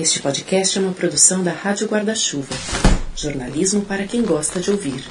[0.00, 2.54] Este podcast é uma produção da Rádio Guarda-Chuva.
[3.14, 5.04] Jornalismo para quem gosta de ouvir.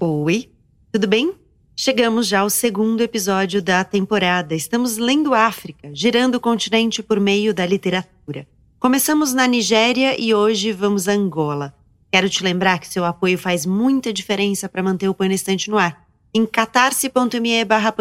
[0.00, 0.50] Oi,
[0.90, 1.34] tudo bem?
[1.76, 4.54] Chegamos já ao segundo episódio da temporada.
[4.54, 8.48] Estamos lendo África, girando o continente por meio da literatura.
[8.80, 11.74] Começamos na Nigéria e hoje vamos a Angola.
[12.10, 15.68] Quero te lembrar que seu apoio faz muita diferença para manter o Põe na Estante
[15.68, 16.08] no ar.
[16.32, 17.92] Em catarse.me barra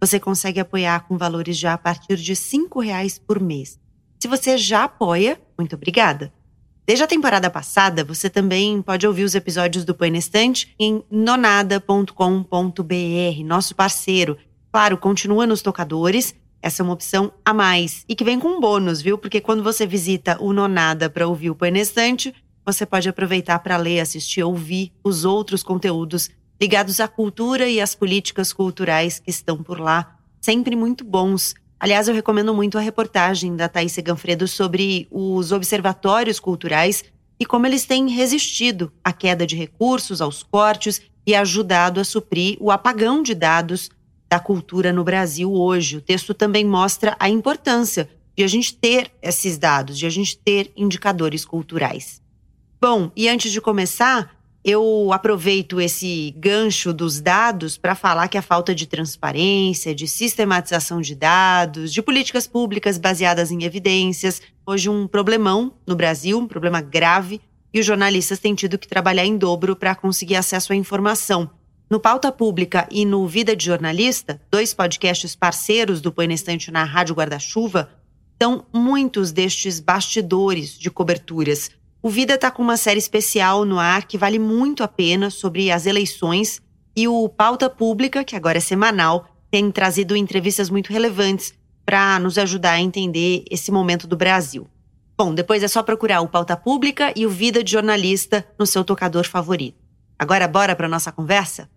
[0.00, 3.78] você consegue apoiar com valores já a partir de R$ reais por mês.
[4.20, 6.32] Se você já apoia, muito obrigada.
[6.86, 12.14] Desde a temporada passada, você também pode ouvir os episódios do Põe Estante em nonada.com.br,
[13.44, 14.38] nosso parceiro.
[14.72, 18.60] Claro, continua nos tocadores, essa é uma opção a mais e que vem com um
[18.60, 19.18] bônus, viu?
[19.18, 22.34] Porque quando você visita o Nonada para ouvir o Põe Estante,
[22.64, 27.94] você pode aproveitar para ler, assistir, ouvir os outros conteúdos ligados à cultura e às
[27.94, 31.54] políticas culturais que estão por lá, sempre muito bons.
[31.78, 37.04] Aliás, eu recomendo muito a reportagem da Thaís Ganfredo sobre os observatórios culturais
[37.38, 42.56] e como eles têm resistido à queda de recursos, aos cortes e ajudado a suprir
[42.60, 43.90] o apagão de dados
[44.28, 45.98] da cultura no Brasil hoje.
[45.98, 50.36] O texto também mostra a importância de a gente ter esses dados, de a gente
[50.38, 52.20] ter indicadores culturais.
[52.80, 54.35] Bom, e antes de começar,
[54.68, 61.00] eu aproveito esse gancho dos dados para falar que a falta de transparência, de sistematização
[61.00, 66.80] de dados, de políticas públicas baseadas em evidências, hoje um problemão no Brasil, um problema
[66.80, 67.40] grave,
[67.72, 71.48] e os jornalistas têm tido que trabalhar em dobro para conseguir acesso à informação.
[71.88, 76.72] No Pauta Pública e no Vida de Jornalista, dois podcasts parceiros do Põe na Estante
[76.72, 77.88] na Rádio Guarda-Chuva,
[78.32, 81.70] estão muitos destes bastidores de coberturas
[82.06, 85.72] o Vida está com uma série especial no ar que vale muito a pena sobre
[85.72, 86.62] as eleições
[86.94, 91.52] e o Pauta Pública, que agora é semanal, tem trazido entrevistas muito relevantes
[91.84, 94.68] para nos ajudar a entender esse momento do Brasil.
[95.18, 98.84] Bom, depois é só procurar o Pauta Pública e o Vida de Jornalista no seu
[98.84, 99.82] tocador favorito.
[100.16, 101.68] Agora bora para nossa conversa?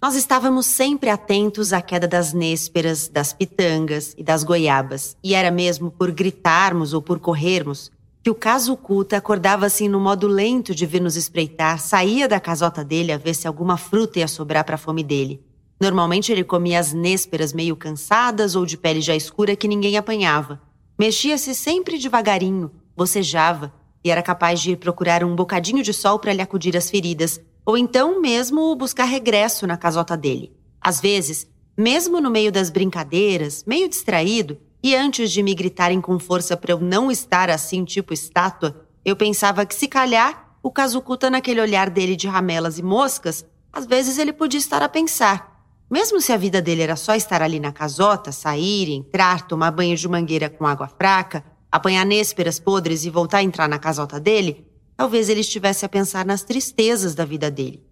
[0.00, 5.50] Nós estávamos sempre atentos à queda das nésperas, das pitangas e das goiabas, e era
[5.50, 10.74] mesmo por gritarmos ou por corrermos que o caso oculta acordava assim no modo lento
[10.74, 14.64] de vir nos espreitar, saía da casota dele a ver se alguma fruta ia sobrar
[14.64, 15.44] para a fome dele.
[15.80, 20.62] Normalmente ele comia as nésperas meio cansadas ou de pele já escura que ninguém apanhava.
[20.96, 23.72] Mexia-se sempre devagarinho, bocejava
[24.04, 27.40] e era capaz de ir procurar um bocadinho de sol para lhe acudir as feridas,
[27.66, 30.52] ou então mesmo buscar regresso na casota dele.
[30.80, 36.18] Às vezes, mesmo no meio das brincadeiras, meio distraído, e antes de me gritarem com
[36.18, 41.30] força para eu não estar assim, tipo estátua, eu pensava que se calhar o Kazukuta
[41.30, 45.52] naquele olhar dele de ramelas e moscas, às vezes ele podia estar a pensar.
[45.90, 49.96] Mesmo se a vida dele era só estar ali na casota, sair, entrar, tomar banho
[49.96, 54.66] de mangueira com água fraca, apanhar nésperas podres e voltar a entrar na casota dele,
[54.96, 57.82] talvez ele estivesse a pensar nas tristezas da vida dele.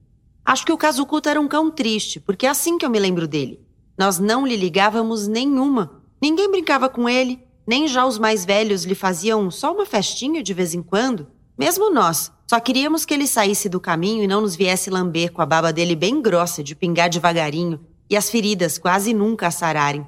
[0.45, 3.29] Acho que o Kazukuta era um cão triste, porque é assim que eu me lembro
[3.29, 3.61] dele.
[3.99, 8.95] Nós não lhe ligávamos nenhuma, Ninguém brincava com ele, nem já os mais velhos lhe
[8.95, 11.27] faziam só uma festinha de vez em quando.
[11.57, 15.41] Mesmo nós, só queríamos que ele saísse do caminho e não nos viesse lamber com
[15.41, 20.07] a baba dele bem grossa de pingar devagarinho e as feridas quase nunca sararem.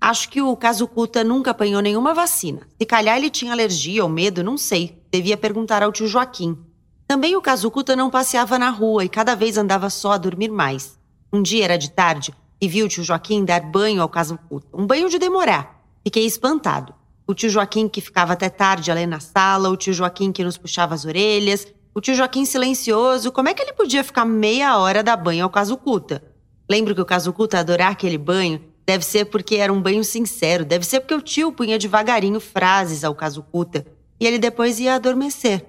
[0.00, 2.60] Acho que o Kazukuta nunca apanhou nenhuma vacina.
[2.78, 5.00] Se calhar ele tinha alergia ou medo, não sei.
[5.10, 6.58] Devia perguntar ao tio Joaquim.
[7.06, 10.98] Também o Kazukuta não passeava na rua e cada vez andava só a dormir mais.
[11.32, 14.66] Um dia era de tarde e vi o tio Joaquim dar banho ao Casamputa.
[14.72, 15.84] Um banho de demorar.
[16.02, 16.94] Fiquei espantado.
[17.26, 20.56] O tio Joaquim que ficava até tarde ali na sala, o tio Joaquim que nos
[20.56, 23.30] puxava as orelhas, o tio Joaquim silencioso.
[23.30, 26.24] Como é que ele podia ficar meia hora dar banho ao Casucuta?
[26.66, 30.86] Lembro que o Casucuta adorar aquele banho deve ser porque era um banho sincero, deve
[30.86, 33.84] ser porque o tio punha devagarinho frases ao Casucuta
[34.18, 35.66] e ele depois ia adormecer.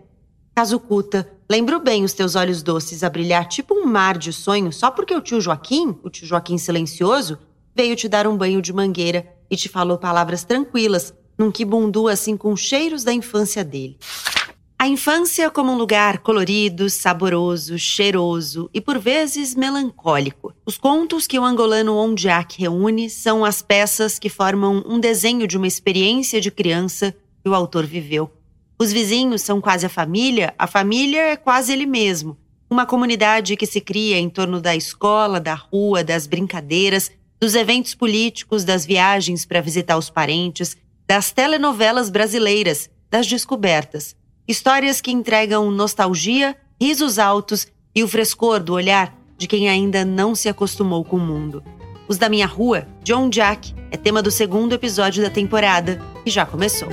[0.56, 4.90] Casucuta, lembro bem os teus olhos doces a brilhar tipo um mar de sonho só
[4.90, 7.38] porque o tio Joaquim, o tio Joaquim silencioso,
[7.76, 12.38] veio te dar um banho de mangueira e te falou palavras tranquilas, num quibundu assim
[12.38, 13.98] com cheiros da infância dele.
[14.80, 20.54] A infância como um lugar colorido, saboroso, cheiroso e por vezes melancólico.
[20.66, 25.58] Os contos que o angolano Ondiak reúne são as peças que formam um desenho de
[25.58, 27.14] uma experiência de criança
[27.44, 28.32] que o autor viveu.
[28.78, 32.38] Os vizinhos são quase a família, a família é quase ele mesmo.
[32.70, 37.96] Uma comunidade que se cria em torno da escola, da rua, das brincadeiras, dos eventos
[37.96, 40.76] políticos, das viagens para visitar os parentes,
[41.08, 44.16] das telenovelas brasileiras, das descobertas.
[44.48, 50.36] Histórias que entregam nostalgia, risos altos e o frescor do olhar de quem ainda não
[50.36, 51.64] se acostumou com o mundo.
[52.08, 56.46] Os da Minha Rua, John Jack, é tema do segundo episódio da temporada, que já
[56.46, 56.90] começou.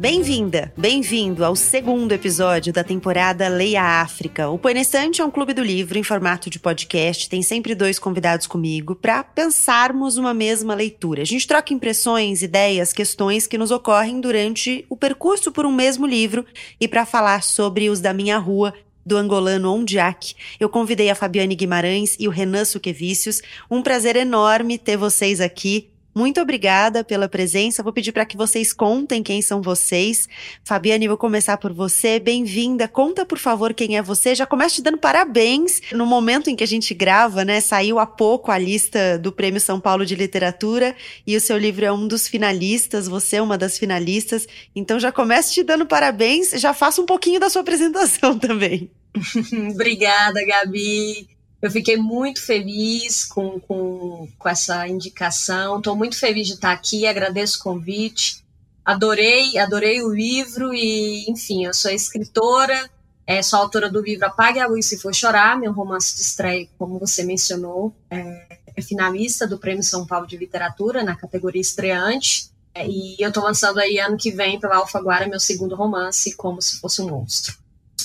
[0.00, 4.48] Bem-vinda, bem-vindo ao segundo episódio da temporada Leia África.
[4.48, 7.28] O Põe é um clube do livro em formato de podcast.
[7.28, 11.20] Tem sempre dois convidados comigo para pensarmos uma mesma leitura.
[11.20, 16.06] A gente troca impressões, ideias, questões que nos ocorrem durante o percurso por um mesmo
[16.06, 16.46] livro
[16.80, 18.72] e para falar sobre os da minha rua
[19.04, 20.34] do angolano Ondiak.
[20.58, 23.42] Eu convidei a Fabiane Guimarães e o Renan Suquevicius.
[23.70, 25.89] Um prazer enorme ter vocês aqui.
[26.14, 27.82] Muito obrigada pela presença.
[27.82, 30.28] Vou pedir para que vocês contem quem são vocês.
[30.64, 32.18] Fabiane, vou começar por você.
[32.18, 32.88] Bem-vinda.
[32.88, 34.34] Conta, por favor, quem é você.
[34.34, 35.80] Já começo te dando parabéns.
[35.92, 39.60] No momento em que a gente grava, né, saiu há pouco a lista do Prêmio
[39.60, 40.96] São Paulo de Literatura
[41.26, 43.06] e o seu livro é um dos finalistas.
[43.06, 44.46] Você é uma das finalistas.
[44.74, 46.50] Então já começo te dando parabéns.
[46.50, 48.90] Já faço um pouquinho da sua apresentação também.
[49.72, 51.39] Obrigada, Gabi.
[51.60, 55.78] Eu fiquei muito feliz com, com, com essa indicação.
[55.78, 58.42] Estou muito feliz de estar aqui, agradeço o convite.
[58.84, 62.90] Adorei, adorei o livro e, enfim, eu sou escritora,
[63.26, 66.68] é, sou autora do livro Apague a Luz Se For Chorar, meu romance de estreia,
[66.78, 72.50] como você mencionou, é, é finalista do Prêmio São Paulo de Literatura na categoria estreante.
[72.74, 76.62] É, e eu estou lançando aí ano que vem pela Alfaguara meu segundo romance, Como
[76.62, 77.56] Se Fosse um Monstro.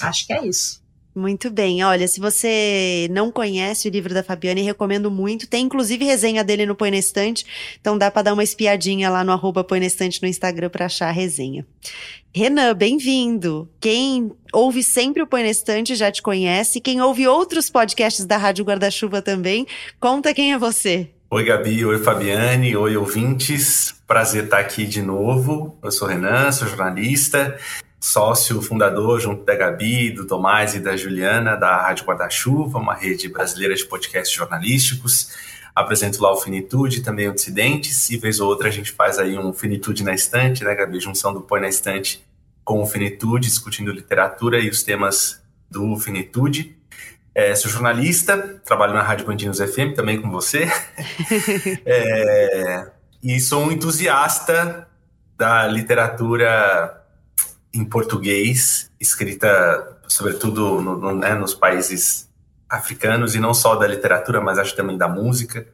[0.02, 0.85] Acho que é isso.
[1.16, 1.82] Muito bem.
[1.82, 5.48] Olha, se você não conhece o livro da Fabiane, recomendo muito.
[5.48, 7.46] Tem inclusive resenha dele no Põe na Estante,
[7.80, 10.88] então dá para dar uma espiadinha lá no arroba Põe na Estante no Instagram para
[10.88, 11.66] achar a resenha.
[12.34, 13.70] Renan, bem-vindo.
[13.80, 16.82] Quem ouve sempre o Põe na Estante já te conhece.
[16.82, 19.66] Quem ouve outros podcasts da Rádio Guarda-Chuva também,
[20.02, 21.10] conta quem é você.
[21.32, 21.86] Oi, Gabi.
[21.86, 22.76] Oi, Fabiane.
[22.76, 23.96] Oi, ouvintes.
[24.06, 25.80] Prazer estar aqui de novo.
[25.82, 27.58] Eu sou Renan, sou jornalista
[28.06, 33.28] sócio fundador, junto da Gabi, do Tomás e da Juliana, da Rádio Guarda-Chuva, uma rede
[33.28, 35.32] brasileira de podcasts jornalísticos.
[35.74, 39.36] Apresento lá o Finitude, também o Dissidentes, e vez ou outra a gente faz aí
[39.40, 41.00] um Finitude na estante, né, Gabi?
[41.00, 42.24] Junção do Põe na Estante
[42.64, 46.78] com o Finitude, discutindo literatura e os temas do Finitude.
[47.34, 50.72] É, sou jornalista, trabalho na Rádio Bandinos FM, também com você.
[51.84, 52.88] é,
[53.24, 54.88] e sou um entusiasta
[55.36, 57.04] da literatura
[57.76, 62.30] em português, escrita sobretudo no, no, né, nos países
[62.70, 65.68] africanos e não só da literatura, mas acho também da música.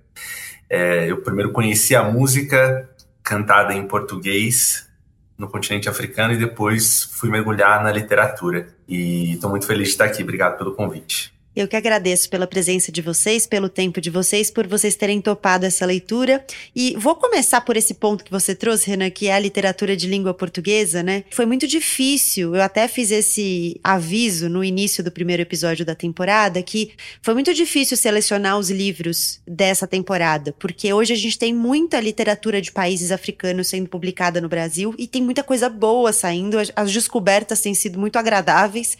[0.70, 2.90] É, eu primeiro conheci a música
[3.24, 4.90] cantada em português
[5.38, 8.68] no continente africano e depois fui mergulhar na literatura.
[8.88, 10.24] E estou muito feliz de estar aqui.
[10.24, 11.34] Obrigado pelo convite.
[11.54, 15.66] Eu que agradeço pela presença de vocês, pelo tempo de vocês, por vocês terem topado
[15.66, 16.46] essa leitura.
[16.74, 20.08] E vou começar por esse ponto que você trouxe, Renan, que é a literatura de
[20.08, 21.26] língua portuguesa, né?
[21.30, 22.56] Foi muito difícil.
[22.56, 27.54] Eu até fiz esse aviso no início do primeiro episódio da temporada que foi muito
[27.54, 33.12] difícil selecionar os livros dessa temporada, porque hoje a gente tem muita literatura de países
[33.12, 36.58] africanos sendo publicada no Brasil e tem muita coisa boa saindo.
[36.76, 38.98] As descobertas têm sido muito agradáveis.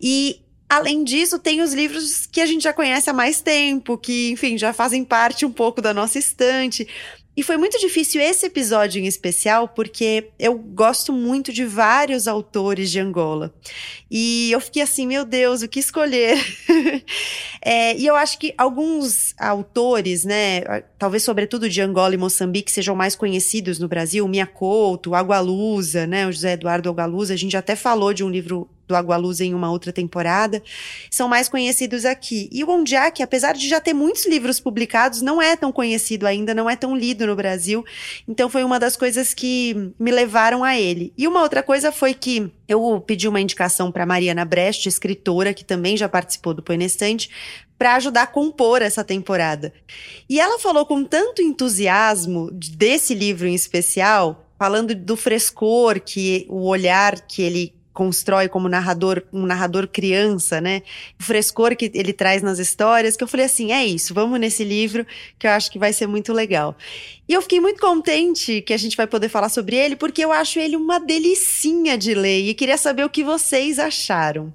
[0.00, 4.30] E Além disso, tem os livros que a gente já conhece há mais tempo, que,
[4.30, 6.86] enfim, já fazem parte um pouco da nossa estante.
[7.38, 12.90] E foi muito difícil esse episódio em especial, porque eu gosto muito de vários autores
[12.90, 13.54] de Angola.
[14.10, 16.36] E eu fiquei assim, meu Deus, o que escolher?
[17.62, 20.62] é, e eu acho que alguns autores, né,
[20.98, 26.26] talvez sobretudo de Angola e Moçambique, sejam mais conhecidos no Brasil, Mia Couto, Agualusa, né,
[26.26, 29.70] o José Eduardo Agualusa, a gente até falou de um livro do Agualusa em uma
[29.70, 30.62] outra temporada,
[31.10, 32.48] são mais conhecidos aqui.
[32.50, 36.54] E o Ondiak, apesar de já ter muitos livros publicados, não é tão conhecido ainda,
[36.54, 37.84] não é tão lido no Brasil.
[38.26, 41.12] Então foi uma das coisas que me levaram a ele.
[41.16, 45.64] E uma outra coisa foi que eu pedi uma indicação para Mariana Brecht, escritora, que
[45.64, 47.30] também já participou do Poenestante,
[47.78, 49.72] para ajudar a compor essa temporada.
[50.28, 56.66] E ela falou com tanto entusiasmo desse livro em especial, falando do frescor que o
[56.66, 60.82] olhar que ele constrói como narrador, um narrador criança, né?
[61.18, 64.62] O frescor que ele traz nas histórias, que eu falei assim, é isso, vamos nesse
[64.62, 65.04] livro
[65.36, 66.76] que eu acho que vai ser muito legal.
[67.28, 70.30] E eu fiquei muito contente que a gente vai poder falar sobre ele, porque eu
[70.30, 74.54] acho ele uma delicinha de ler e queria saber o que vocês acharam.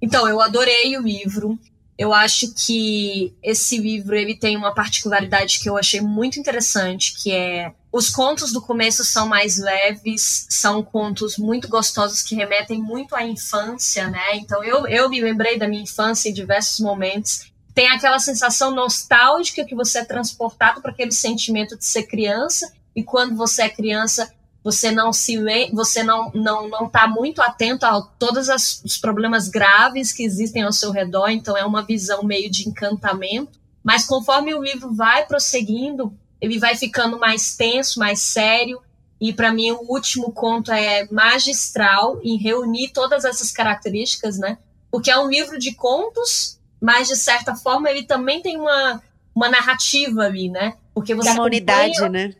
[0.00, 1.58] Então, eu adorei o livro.
[1.98, 7.32] Eu acho que esse livro ele tem uma particularidade que eu achei muito interessante, que
[7.32, 13.16] é os contos do começo são mais leves, são contos muito gostosos que remetem muito
[13.16, 14.36] à infância, né?
[14.36, 17.50] Então eu, eu me lembrei da minha infância em diversos momentos.
[17.74, 23.02] Tem aquela sensação nostálgica que você é transportado para aquele sentimento de ser criança, e
[23.02, 25.36] quando você é criança, você não se
[25.72, 30.62] você não não não está muito atento a todos as, os problemas graves que existem
[30.62, 33.58] ao seu redor, então é uma visão meio de encantamento.
[33.82, 38.80] Mas conforme o livro vai prosseguindo, ele vai ficando mais tenso, mais sério.
[39.20, 44.58] E para mim o último conto é magistral em reunir todas essas características, né?
[44.90, 49.02] Porque é um livro de contos, mas de certa forma ele também tem uma,
[49.34, 50.76] uma narrativa ali, né?
[50.94, 52.34] Porque você é uma unidade, né?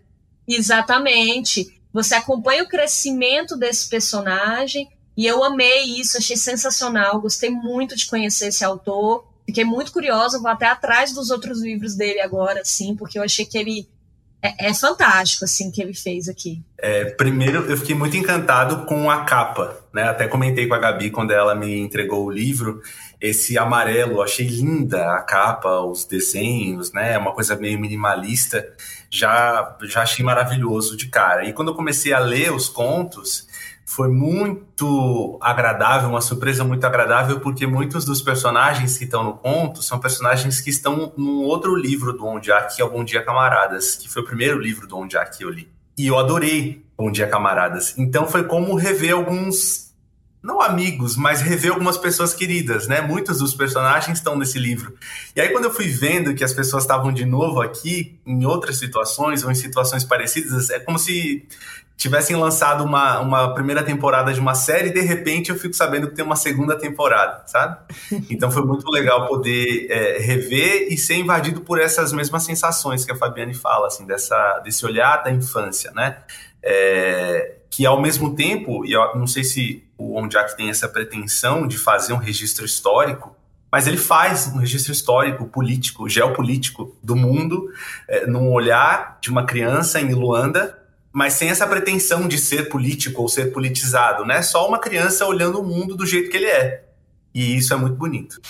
[0.46, 1.80] Exatamente.
[1.92, 8.06] Você acompanha o crescimento desse personagem e eu amei isso, achei sensacional, gostei muito de
[8.06, 9.27] conhecer esse autor.
[9.48, 13.46] Fiquei muito curiosa, vou até atrás dos outros livros dele agora, assim, porque eu achei
[13.46, 13.88] que ele
[14.42, 16.62] é, é fantástico, assim, que ele fez aqui.
[16.76, 20.02] É, primeiro, eu fiquei muito encantado com a capa, né?
[20.02, 22.82] Até comentei com a Gabi quando ela me entregou o livro,
[23.18, 27.16] esse amarelo, achei linda a capa, os desenhos, né?
[27.16, 28.70] Uma coisa meio minimalista,
[29.08, 31.46] já, já achei maravilhoso de cara.
[31.46, 33.47] E quando eu comecei a ler os contos,
[33.88, 39.82] foi muito agradável, uma surpresa muito agradável, porque muitos dos personagens que estão no conto
[39.82, 44.06] são personagens que estão num outro livro do Ondiak, que é Bom Dia Camaradas, que
[44.06, 45.72] foi o primeiro livro do Ondiak que eu li.
[45.96, 47.96] E eu adorei Bom Dia Camaradas.
[47.96, 49.94] Então foi como rever alguns,
[50.42, 53.00] não amigos, mas rever algumas pessoas queridas, né?
[53.00, 54.94] Muitos dos personagens estão nesse livro.
[55.34, 58.76] E aí quando eu fui vendo que as pessoas estavam de novo aqui, em outras
[58.76, 61.48] situações ou em situações parecidas, é como se
[61.98, 66.08] tivessem lançado uma, uma primeira temporada de uma série e de repente eu fico sabendo
[66.08, 67.76] que tem uma segunda temporada, sabe?
[68.30, 73.10] Então foi muito legal poder é, rever e ser invadido por essas mesmas sensações que
[73.10, 76.18] a Fabiane fala, assim, dessa, desse olhar da infância, né?
[76.62, 81.66] É, que ao mesmo tempo, e eu não sei se o Ondiak tem essa pretensão
[81.66, 83.36] de fazer um registro histórico,
[83.72, 87.68] mas ele faz um registro histórico, político, geopolítico do mundo,
[88.06, 90.77] é, num olhar de uma criança em Luanda
[91.12, 94.42] mas sem essa pretensão de ser político ou ser politizado, né?
[94.42, 96.84] Só uma criança olhando o mundo do jeito que ele é.
[97.34, 98.40] E isso é muito bonito.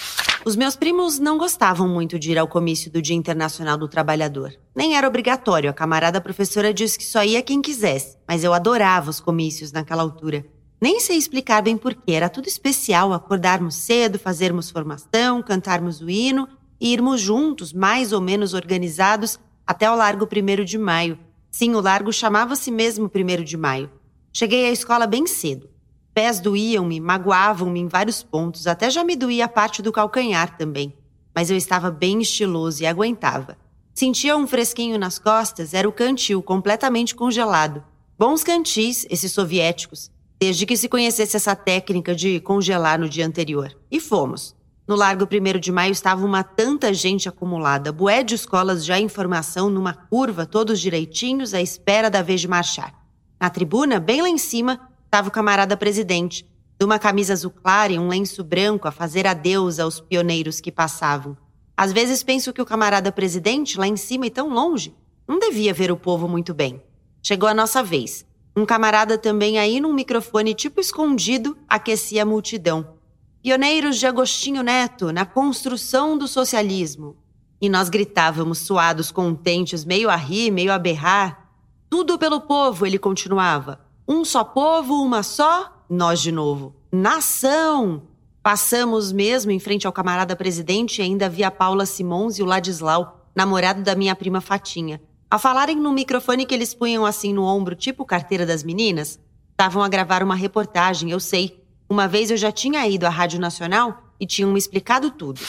[0.44, 4.52] Os meus primos não gostavam muito de ir ao comício do Dia Internacional do Trabalhador.
[4.74, 9.10] Nem era obrigatório, a camarada professora disse que só ia quem quisesse, mas eu adorava
[9.10, 10.44] os comícios naquela altura.
[10.80, 16.48] Nem sei explicar bem porquê, era tudo especial acordarmos cedo, fazermos formação, cantarmos o hino
[16.80, 21.18] e irmos juntos, mais ou menos organizados, até o Largo 1 de Maio,
[21.50, 23.90] Sim, o largo chamava-se mesmo 1 de maio.
[24.32, 25.68] Cheguei à escola bem cedo.
[26.14, 30.92] Pés doíam-me, magoavam-me em vários pontos, até já me doía a parte do calcanhar também.
[31.34, 33.56] Mas eu estava bem estiloso e aguentava.
[33.94, 37.82] Sentia um fresquinho nas costas, era o cantil completamente congelado.
[38.18, 43.76] Bons cantis, esses soviéticos, desde que se conhecesse essa técnica de congelar no dia anterior.
[43.90, 44.54] E fomos.
[44.88, 49.06] No Largo 1 de Maio estava uma tanta gente acumulada, bué de escolas já em
[49.06, 52.94] formação, numa curva, todos direitinhos, à espera da vez de marchar.
[53.38, 57.92] Na tribuna, bem lá em cima, estava o camarada presidente, de uma camisa azul clara
[57.92, 61.36] e um lenço branco a fazer adeus aos pioneiros que passavam.
[61.76, 64.96] Às vezes penso que o camarada presidente, lá em cima e tão longe,
[65.28, 66.82] não devia ver o povo muito bem.
[67.22, 68.24] Chegou a nossa vez.
[68.56, 72.96] Um camarada também aí num microfone tipo escondido aquecia a multidão
[73.42, 77.16] pioneiros de Agostinho Neto na construção do socialismo.
[77.60, 81.50] E nós gritávamos suados, contentes, meio a rir, meio a berrar.
[81.90, 83.80] Tudo pelo povo, ele continuava.
[84.06, 86.74] Um só povo, uma só, nós de novo.
[86.90, 88.02] Nação!
[88.42, 93.26] Passamos mesmo em frente ao camarada presidente e ainda via Paula Simons e o Ladislau,
[93.34, 97.74] namorado da minha prima Fatinha, a falarem no microfone que eles punham assim no ombro,
[97.74, 99.20] tipo carteira das meninas.
[99.50, 103.40] Estavam a gravar uma reportagem, eu sei, uma vez eu já tinha ido à Rádio
[103.40, 105.40] Nacional e tinham me explicado tudo.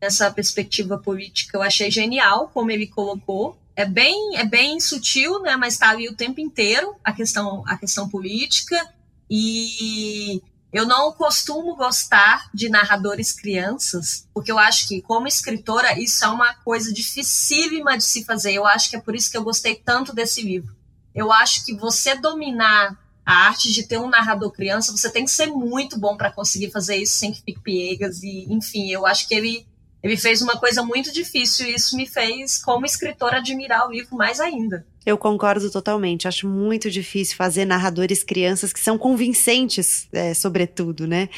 [0.00, 3.58] Essa perspectiva política eu achei genial, como ele colocou.
[3.74, 5.56] É bem, é bem sutil, né?
[5.56, 8.76] Mas está ali o tempo inteiro a questão, a questão política.
[9.30, 10.40] E
[10.72, 16.28] eu não costumo gostar de narradores crianças, porque eu acho que, como escritora, isso é
[16.28, 18.52] uma coisa dificílima de se fazer.
[18.52, 20.74] Eu acho que é por isso que eu gostei tanto desse livro.
[21.14, 22.96] Eu acho que você dominar
[23.28, 26.70] a arte de ter um narrador criança, você tem que ser muito bom para conseguir
[26.70, 28.22] fazer isso sem que fique piegas.
[28.22, 29.66] E, enfim, eu acho que ele,
[30.02, 34.16] ele fez uma coisa muito difícil e isso me fez, como escritor, admirar o livro
[34.16, 34.86] mais ainda.
[35.04, 36.26] Eu concordo totalmente.
[36.26, 41.28] Acho muito difícil fazer narradores crianças que são convincentes, é, sobretudo, né?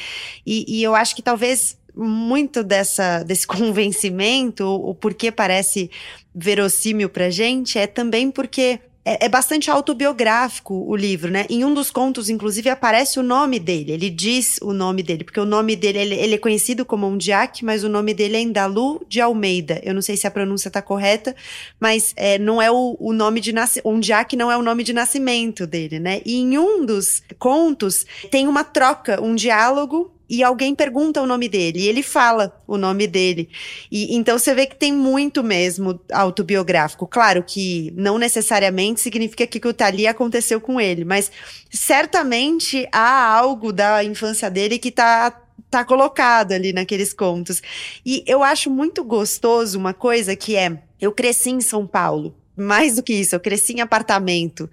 [0.45, 5.91] E, e eu acho que talvez muito dessa, desse convencimento, o porquê parece
[6.33, 11.45] verossímil pra gente, é também porque é, é, bastante autobiográfico o livro, né?
[11.49, 13.91] Em um dos contos, inclusive, aparece o nome dele.
[13.91, 17.65] Ele diz o nome dele, porque o nome dele ele, ele é conhecido como Ondiak,
[17.65, 19.81] mas o nome dele é Indalu de Almeida.
[19.83, 21.35] Eu não sei se a pronúncia está correta,
[21.79, 23.87] mas é, não é o, o nome de nascimento.
[23.87, 26.21] Ondiak não é o nome de nascimento dele, né?
[26.23, 31.49] E em um dos contos tem uma troca, um diálogo e alguém pergunta o nome
[31.49, 33.49] dele e ele fala o nome dele.
[33.91, 37.05] E então você vê que tem muito mesmo autobiográfico.
[37.05, 41.29] Claro que não necessariamente significa que o Tali aconteceu com ele, mas
[41.69, 45.37] certamente há algo da infância dele que tá
[45.69, 47.61] tá colocado ali naqueles contos.
[48.05, 52.95] E eu acho muito gostoso uma coisa que é, eu cresci em São Paulo, mais
[52.95, 54.69] do que isso, eu cresci em apartamento.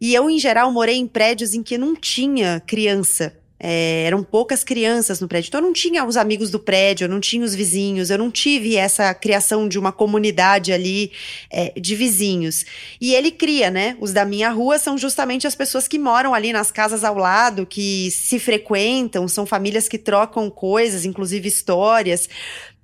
[0.00, 3.39] E eu, em geral, morei em prédios em que não tinha criança.
[3.62, 5.48] É, eram poucas crianças no prédio.
[5.48, 8.30] Então eu não tinha os amigos do prédio, eu não tinha os vizinhos, eu não
[8.30, 11.12] tive essa criação de uma comunidade ali
[11.50, 12.64] é, de vizinhos.
[12.98, 13.98] E ele cria, né?
[14.00, 17.66] Os da minha rua são justamente as pessoas que moram ali nas casas ao lado,
[17.66, 22.28] que se frequentam, são famílias que trocam coisas, inclusive histórias.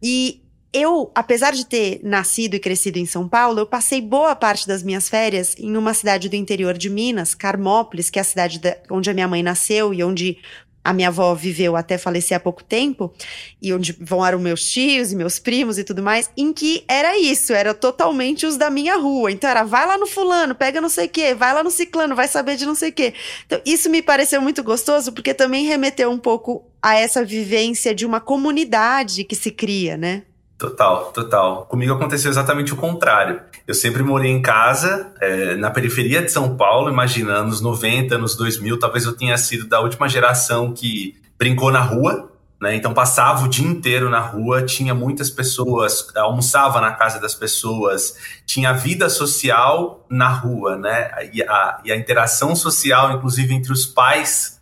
[0.02, 0.42] E
[0.73, 4.83] eu, apesar de ter nascido e crescido em São Paulo, eu passei boa parte das
[4.83, 8.76] minhas férias em uma cidade do interior de Minas, Carmópolis, que é a cidade da,
[8.90, 10.37] onde a minha mãe nasceu e onde
[10.87, 13.12] a minha avó viveu até falecer há pouco tempo,
[13.61, 17.19] e onde vão eram meus tios e meus primos e tudo mais, em que era
[17.19, 19.33] isso, era totalmente os da minha rua.
[19.33, 22.14] Então era, vai lá no fulano, pega não sei o quê, vai lá no ciclano,
[22.14, 23.14] vai saber de não sei o quê.
[23.45, 28.07] Então isso me pareceu muito gostoso, porque também remeteu um pouco a essa vivência de
[28.07, 30.23] uma comunidade que se cria, né?
[30.57, 31.66] Total, total.
[31.66, 33.43] Comigo aconteceu exatamente o contrário.
[33.66, 38.37] Eu sempre morei em casa, é, na periferia de São Paulo, imaginando anos 90, anos
[38.37, 42.30] 2000, talvez eu tenha sido da última geração que brincou na rua,
[42.61, 42.76] né?
[42.76, 48.16] Então passava o dia inteiro na rua, tinha muitas pessoas, almoçava na casa das pessoas,
[48.46, 51.11] tinha vida social na rua, né?
[51.32, 54.56] E a, e a interação social, inclusive entre os pais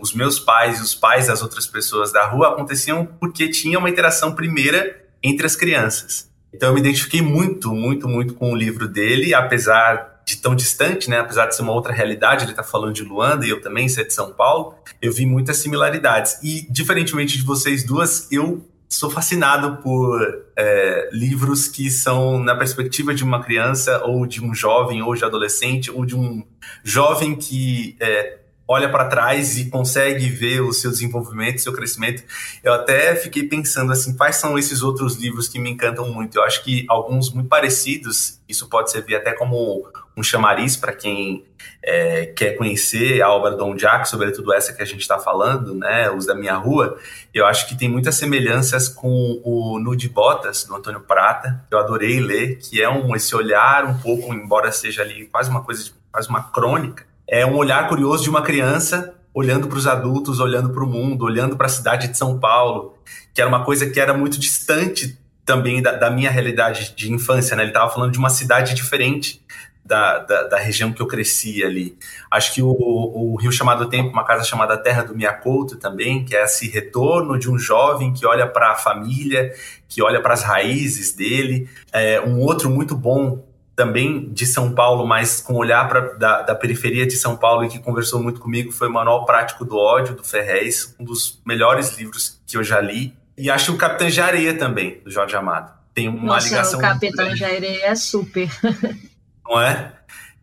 [0.00, 3.88] os meus pais e os pais das outras pessoas da rua aconteciam porque tinha uma
[3.88, 6.33] interação primeira entre as crianças.
[6.54, 11.10] Então eu me identifiquei muito, muito, muito com o livro dele, apesar de tão distante,
[11.10, 11.18] né?
[11.18, 14.06] Apesar de ser uma outra realidade, ele está falando de Luanda e eu também ser
[14.06, 16.38] de São Paulo, eu vi muitas similaridades.
[16.42, 20.20] E diferentemente de vocês duas, eu sou fascinado por
[20.56, 25.24] é, livros que são na perspectiva de uma criança ou de um jovem ou de
[25.24, 26.44] adolescente ou de um
[26.82, 32.22] jovem que é, olha para trás e consegue ver o seu desenvolvimento, seu crescimento.
[32.62, 36.38] Eu até fiquei pensando assim, quais são esses outros livros que me encantam muito?
[36.38, 41.44] Eu acho que alguns muito parecidos, isso pode servir até como um chamariz para quem
[41.82, 45.74] é, quer conhecer a obra do Don Jack, sobretudo essa que a gente está falando,
[45.74, 46.96] né, os da minha rua.
[47.32, 51.78] Eu acho que tem muitas semelhanças com o Nude Botas do Antônio Prata, que eu
[51.78, 55.90] adorei ler, que é um esse olhar um pouco, embora seja ali quase uma coisa,
[56.12, 60.70] quase uma crônica é um olhar curioso de uma criança olhando para os adultos, olhando
[60.70, 62.96] para o mundo, olhando para a cidade de São Paulo,
[63.34, 67.56] que era uma coisa que era muito distante também da, da minha realidade de infância,
[67.56, 67.64] né?
[67.64, 69.44] Ele estava falando de uma cidade diferente
[69.84, 71.98] da, da, da, região que eu cresci ali.
[72.30, 76.34] Acho que o, o, Rio Chamado Tempo, uma casa chamada Terra do Miacouto também, que
[76.34, 79.52] é esse retorno de um jovem que olha para a família,
[79.86, 81.68] que olha para as raízes dele.
[81.92, 83.43] É, um outro muito bom
[83.74, 87.68] também de São Paulo, mas com olhar pra, da, da, periferia de São Paulo e
[87.68, 91.96] que conversou muito comigo foi o Manual Prático do Ódio, do Ferrez, um dos melhores
[91.96, 93.14] livros que eu já li.
[93.36, 95.72] E acho o Capitã de Areia também, do Jorge Amado.
[95.92, 96.78] Tem uma Nossa, ligação.
[96.78, 98.48] O Capitão de Areia é super.
[99.44, 99.92] Não é?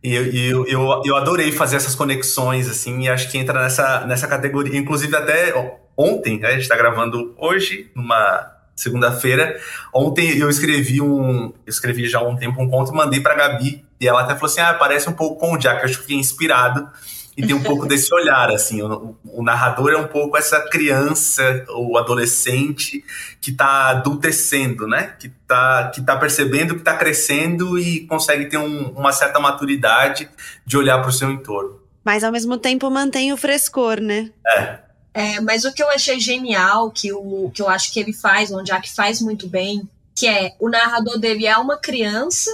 [0.02, 4.04] E eu, eu, eu, eu, adorei fazer essas conexões, assim, e acho que entra nessa,
[4.04, 4.76] nessa categoria.
[4.76, 5.54] Inclusive, até
[5.96, 9.58] ontem, né, a gente está gravando hoje, numa segunda-feira.
[9.94, 13.34] Ontem eu escrevi um, eu escrevi já há um tempo um conto e mandei para
[13.34, 15.96] Gabi e ela até falou assim: "Ah, parece um pouco com o Jack, eu acho
[15.96, 16.88] que fiquei inspirado".
[17.36, 21.64] E tem um pouco desse olhar, assim, o, o, narrador é um pouco essa criança
[21.68, 23.02] ou adolescente
[23.40, 25.14] que está adultecendo, né?
[25.18, 30.28] Que está que tá percebendo que está crescendo e consegue ter um, uma certa maturidade
[30.66, 31.80] de olhar para o seu entorno.
[32.04, 34.30] Mas ao mesmo tempo mantém o frescor, né?
[34.46, 34.78] É.
[35.14, 38.50] É, mas o que eu achei genial, que, o, que eu acho que ele faz,
[38.50, 42.50] o Jack faz muito bem, que é o narrador dele é uma criança,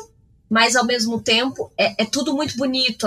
[0.50, 3.06] mas ao mesmo tempo é, é tudo muito bonito.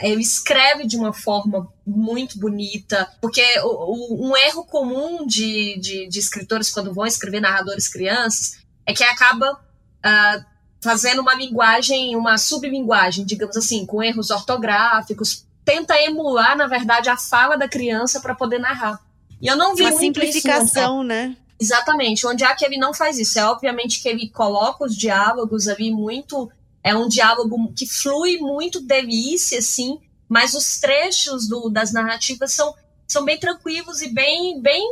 [0.00, 6.08] Ele escreve de uma forma muito bonita, porque o, o, um erro comum de, de,
[6.08, 10.44] de, escritores quando vão escrever narradores crianças é que acaba uh,
[10.80, 17.16] fazendo uma linguagem, uma sublinguagem, digamos assim, com erros ortográficos, tenta emular, na verdade, a
[17.16, 19.00] fala da criança para poder narrar.
[19.40, 21.36] E eu não vi uma simplificação, né?
[21.58, 22.26] Exatamente.
[22.26, 23.38] Onde há que ele não faz isso?
[23.38, 26.50] É obviamente que ele coloca os diálogos ali muito
[26.82, 32.74] é um diálogo que flui muito delícia, assim, mas os trechos do, das narrativas são,
[33.06, 34.82] são bem tranquilos e bem, bem.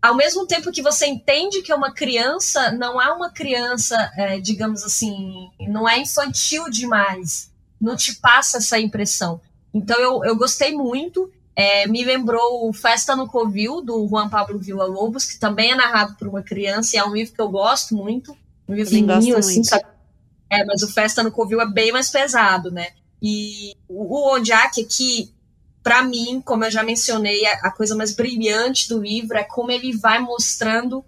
[0.00, 4.40] Ao mesmo tempo que você entende que é uma criança, não é uma criança, é,
[4.40, 7.50] digamos assim, não é infantil demais.
[7.78, 9.40] Não te passa essa impressão.
[9.72, 11.30] Então eu, eu gostei muito.
[11.54, 16.14] É, me lembrou Festa no Covil, do Juan Pablo Villa Lobos, que também é narrado
[16.16, 18.36] por uma criança, e é um livro que eu gosto muito.
[18.68, 19.84] Um livrinho, assim, sabe?
[20.48, 22.88] É, mas o Festa no Covil é bem mais pesado, né?
[23.22, 25.32] E o Ondiak aqui,
[25.82, 29.96] para mim, como eu já mencionei, a, coisa mais brilhante do livro é como ele
[29.96, 31.04] vai mostrando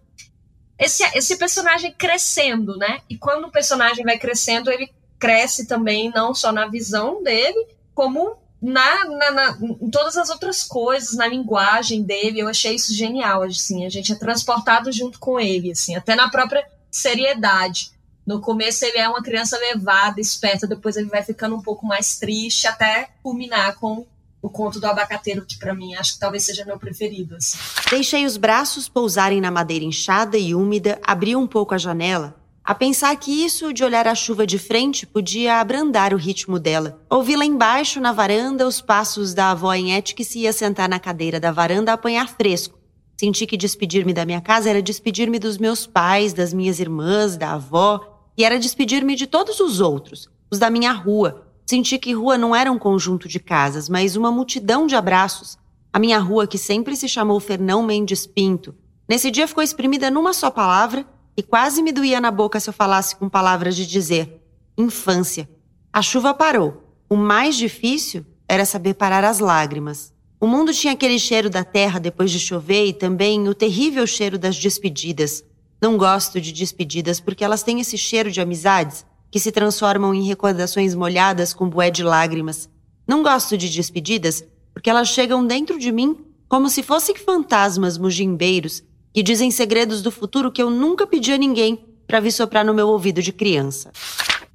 [0.79, 3.01] esse, esse personagem crescendo, né?
[3.09, 8.37] E quando o personagem vai crescendo, ele cresce também não só na visão dele, como
[8.62, 12.38] na, na, na, em todas as outras coisas, na linguagem dele.
[12.38, 16.31] Eu achei isso genial, assim, a gente é transportado junto com ele, assim, até na
[16.31, 17.90] própria seriedade.
[18.25, 22.18] No começo ele é uma criança levada, esperta, depois ele vai ficando um pouco mais
[22.18, 24.07] triste, até culminar com
[24.40, 27.35] o conto do abacateiro, que para mim acho que talvez seja meu preferido.
[27.35, 27.59] Assim.
[27.90, 32.75] Deixei os braços pousarem na madeira inchada e úmida, abri um pouco a janela, a
[32.75, 37.01] pensar que isso de olhar a chuva de frente podia abrandar o ritmo dela.
[37.11, 41.01] Ouvi lá embaixo, na varanda, os passos da avó Enete que se ia sentar na
[41.01, 42.79] cadeira da varanda a apanhar fresco.
[43.18, 47.55] Senti que despedir-me da minha casa era despedir-me dos meus pais, das minhas irmãs, da
[47.55, 48.01] avó,
[48.38, 51.48] e era despedir-me de todos os outros, os da minha rua.
[51.66, 55.59] Senti que rua não era um conjunto de casas, mas uma multidão de abraços.
[55.92, 58.75] A minha rua, que sempre se chamou Fernão Mendes Pinto,
[59.09, 61.05] nesse dia ficou exprimida numa só palavra
[61.37, 64.42] e quase me doía na boca se eu falasse com palavras de dizer
[64.77, 65.49] infância.
[65.92, 66.83] A chuva parou.
[67.09, 70.12] O mais difícil era saber parar as lágrimas.
[70.40, 74.38] O mundo tinha aquele cheiro da terra depois de chover e também o terrível cheiro
[74.38, 75.45] das despedidas,
[75.83, 80.23] não gosto de despedidas porque elas têm esse cheiro de amizades que se transformam em
[80.23, 82.71] recordações molhadas com bué de lágrimas.
[83.05, 86.16] Não gosto de despedidas porque elas chegam dentro de mim
[86.49, 91.38] como se fossem fantasmas mugimbeiros que dizem segredos do futuro que eu nunca pedi a
[91.38, 93.90] ninguém para vir soprar no meu ouvido de criança.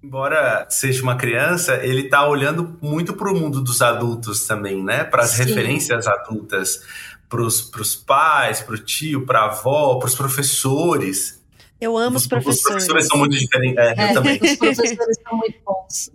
[0.03, 5.03] Embora seja uma criança, ele está olhando muito para o mundo dos adultos também, né?
[5.03, 6.81] Para as referências adultas
[7.27, 11.43] pros, pros pais, pro tio, pra avó, pros professores.
[11.79, 12.59] Eu amo os, os professores.
[12.59, 13.77] Os professores são muito diferentes.
[13.77, 14.39] É, é, eu também.
[14.41, 16.11] Os professores são muito bons.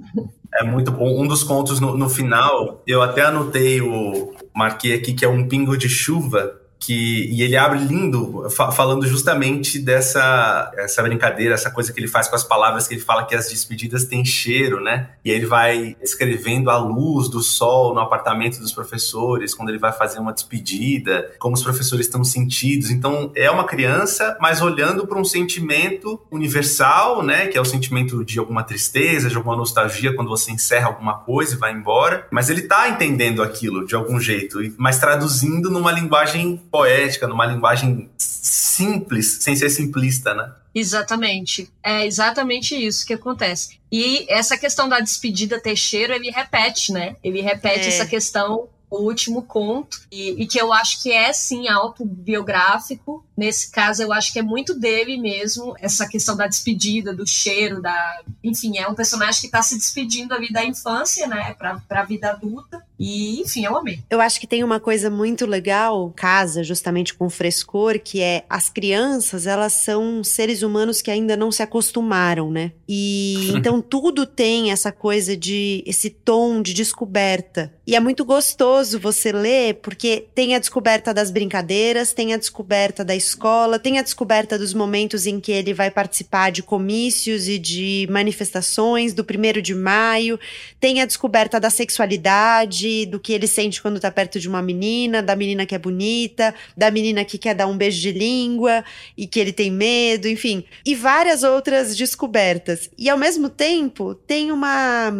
[0.55, 1.23] É muito bom.
[1.23, 4.33] Um dos contos no, no final, eu até anotei o.
[4.55, 9.07] Marquei aqui que é um pingo de chuva que e ele abre lindo fa falando
[9.07, 13.25] justamente dessa essa brincadeira, essa coisa que ele faz com as palavras que ele fala
[13.25, 15.11] que as despedidas têm cheiro, né?
[15.25, 19.79] E aí ele vai escrevendo a luz do sol no apartamento dos professores quando ele
[19.79, 22.91] vai fazer uma despedida, como os professores estão sentidos.
[22.91, 27.47] Então é uma criança, mas olhando para um sentimento universal, né?
[27.47, 31.55] Que é o sentimento de alguma tristeza, de alguma nostalgia quando você encerra alguma coisa
[31.55, 32.27] e vai embora.
[32.33, 38.11] Mas ele tá entendendo aquilo de algum jeito, mas traduzindo numa linguagem poética, numa linguagem
[38.17, 40.51] simples, sem ser simplista, né?
[40.75, 41.71] Exatamente.
[41.83, 43.79] É exatamente isso que acontece.
[43.93, 47.15] E essa questão da despedida Teixeira, ele repete, né?
[47.23, 47.89] Ele repete é.
[47.89, 53.25] essa questão o último conto, e, e, que eu acho que é sim autobiográfico.
[53.37, 57.81] Nesse caso, eu acho que é muito dele mesmo, essa questão da despedida, do cheiro,
[57.81, 58.21] da.
[58.45, 62.31] Enfim, é um personagem que está se despedindo ali da infância, né, para a vida
[62.31, 62.83] adulta.
[62.99, 64.01] E, enfim, eu amei.
[64.09, 68.69] Eu acho que tem uma coisa muito legal, casa justamente com frescor, que é as
[68.69, 72.71] crianças, elas são seres humanos que ainda não se acostumaram, né?
[72.89, 77.73] E então tudo tem essa coisa de esse tom de descoberta.
[77.85, 83.05] E é muito gostoso você ler, porque tem a descoberta das brincadeiras, tem a descoberta
[83.05, 87.59] da escola, tem a descoberta dos momentos em que ele vai participar de comícios e
[87.59, 90.39] de manifestações do primeiro de maio,
[90.81, 95.23] tem a descoberta da sexualidade do que ele sente quando tá perto de uma menina,
[95.23, 98.85] da menina que é bonita, da menina que quer dar um beijo de língua
[99.17, 102.91] e que ele tem medo, enfim, e várias outras descobertas.
[102.99, 105.13] E ao mesmo tempo, tem uma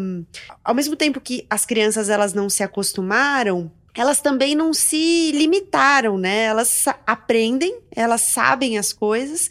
[0.65, 6.17] ao mesmo tempo que as crianças elas não se acostumaram, elas também não se limitaram,
[6.17, 6.45] né?
[6.45, 9.51] Elas aprendem, elas sabem as coisas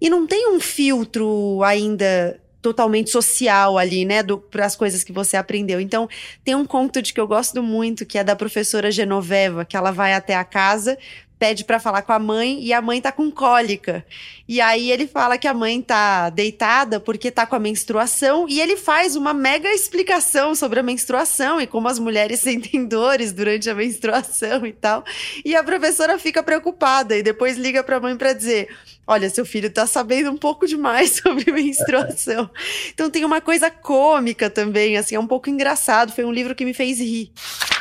[0.00, 5.36] e não tem um filtro ainda totalmente social ali, né, para as coisas que você
[5.36, 5.80] aprendeu.
[5.80, 6.08] Então,
[6.44, 9.90] tem um conto de que eu gosto muito, que é da professora Genoveva, que ela
[9.90, 10.98] vai até a casa
[11.40, 14.04] pede para falar com a mãe e a mãe tá com cólica.
[14.46, 18.60] E aí ele fala que a mãe tá deitada porque tá com a menstruação e
[18.60, 23.70] ele faz uma mega explicação sobre a menstruação e como as mulheres sentem dores durante
[23.70, 25.02] a menstruação e tal.
[25.42, 28.68] E a professora fica preocupada e depois liga para a mãe para dizer:
[29.06, 32.50] "Olha, seu filho tá sabendo um pouco demais sobre menstruação".
[32.92, 36.66] Então tem uma coisa cômica também, assim, é um pouco engraçado, foi um livro que
[36.66, 37.32] me fez rir.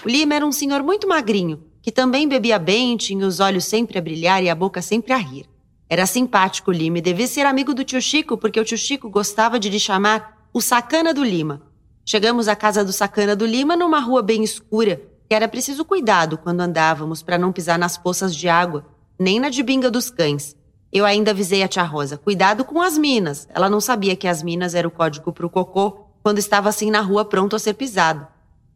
[0.05, 3.97] O Lima era um senhor muito magrinho, que também bebia bem, tinha os olhos sempre
[3.97, 5.45] a brilhar e a boca sempre a rir.
[5.89, 9.59] Era simpático Lima e devia ser amigo do tio Chico, porque o tio Chico gostava
[9.59, 11.61] de lhe chamar o Sacana do Lima.
[12.05, 16.37] Chegamos à casa do Sacana do Lima numa rua bem escura, que era preciso cuidado
[16.37, 18.85] quando andávamos para não pisar nas poças de água,
[19.17, 20.55] nem na dibinga dos cães.
[20.91, 23.47] Eu ainda avisei a tia Rosa, cuidado com as minas.
[23.53, 26.89] Ela não sabia que as minas era o código para o cocô quando estava assim
[26.89, 28.27] na rua pronto a ser pisado.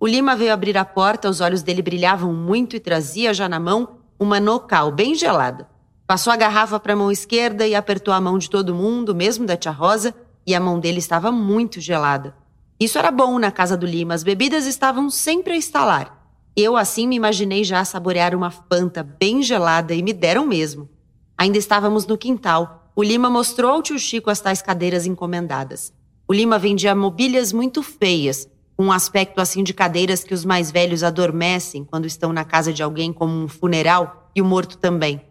[0.04, 3.58] O Lima veio abrir a porta, os olhos dele brilhavam muito e trazia já na
[3.58, 5.66] mão uma nocal bem gelada.
[6.06, 9.46] Passou a garrafa para a mão esquerda e apertou a mão de todo mundo, mesmo
[9.46, 10.14] da tia Rosa,
[10.46, 12.36] e a mão dele estava muito gelada.
[12.78, 16.22] Isso era bom na casa do Lima, as bebidas estavam sempre a estalar.
[16.54, 20.90] Eu, assim, me imaginei já saborear uma fanta bem gelada e me deram mesmo.
[21.38, 22.92] Ainda estávamos no quintal.
[22.94, 25.94] O Lima mostrou ao tio Chico as tais cadeiras encomendadas.
[26.28, 28.50] O Lima vendia mobílias muito feias,
[28.84, 32.84] um aspecto assim de cadeiras que os mais velhos adormecem quando estão na casa de
[32.84, 35.22] alguém como um funeral e o morto também.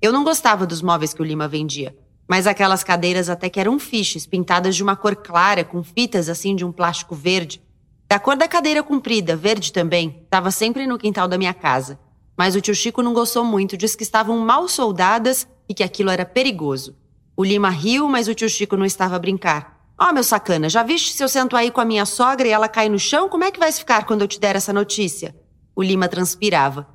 [0.00, 1.96] Eu não gostava dos móveis que o Lima vendia,
[2.28, 6.54] mas aquelas cadeiras até que eram fiches, pintadas de uma cor clara, com fitas assim
[6.54, 7.62] de um plástico verde.
[8.08, 11.98] Da cor da cadeira comprida, verde também, estava sempre no quintal da minha casa.
[12.36, 16.10] Mas o tio Chico não gostou muito, disse que estavam mal soldadas e que aquilo
[16.10, 16.94] era perigoso.
[17.36, 19.75] O Lima riu, mas o tio Chico não estava a brincar.
[19.98, 22.50] Ó, oh, meu sacana, já viste se eu sento aí com a minha sogra e
[22.50, 23.30] ela cai no chão?
[23.30, 25.34] Como é que vai ficar quando eu te der essa notícia?
[25.74, 26.86] O Lima transpirava.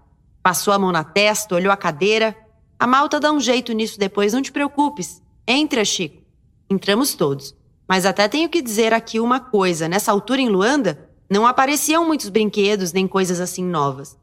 [0.43, 2.37] Passou a mão na testa, olhou a cadeira.
[2.77, 5.21] A malta dá um jeito nisso depois, não te preocupes.
[5.47, 6.21] Entra, Chico.
[6.69, 7.55] Entramos todos.
[7.87, 12.29] Mas até tenho que dizer aqui uma coisa: nessa altura em Luanda, não apareciam muitos
[12.29, 14.15] brinquedos nem coisas assim novas.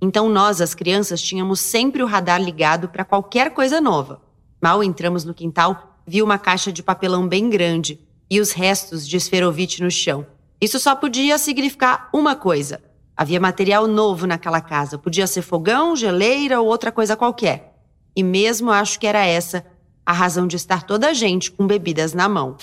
[0.00, 4.20] Então nós, as crianças, tínhamos sempre o radar ligado para qualquer coisa nova.
[4.60, 9.16] Mal entramos no quintal, vi uma caixa de papelão bem grande, e os restos de
[9.16, 10.26] esferovite no chão.
[10.60, 12.80] Isso só podia significar uma coisa:
[13.16, 14.98] havia material novo naquela casa.
[14.98, 17.74] Podia ser fogão, geleira ou outra coisa qualquer.
[18.16, 19.64] E mesmo acho que era essa
[20.06, 22.56] a razão de estar toda a gente com bebidas na mão.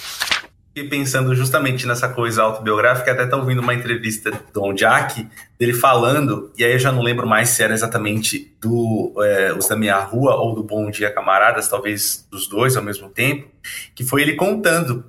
[0.74, 5.28] E pensando justamente nessa coisa autobiográfica, até tá ouvindo uma entrevista do Don Jack,
[5.60, 9.68] dele falando, e aí eu já não lembro mais se era exatamente do é, Os
[9.68, 13.50] da Minha Rua ou do Bom Dia Camaradas, talvez dos dois ao mesmo tempo,
[13.94, 15.04] que foi ele contando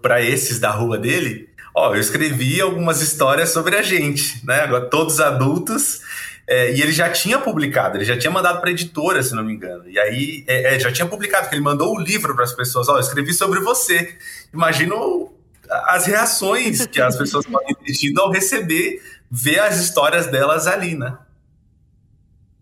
[0.00, 4.60] para esses da rua dele, ó, eu escrevi algumas histórias sobre a gente, né?
[4.60, 6.00] Agora todos adultos.
[6.48, 9.52] É, e ele já tinha publicado, ele já tinha mandado para editora, se não me
[9.52, 9.88] engano.
[9.90, 12.88] E aí é, é, já tinha publicado, que ele mandou o livro para as pessoas.
[12.88, 14.16] Ó, eu escrevi sobre você.
[14.54, 15.32] Imagino
[15.68, 20.94] as reações que as pessoas podem ter tido ao receber, ver as histórias delas ali,
[20.94, 21.18] né?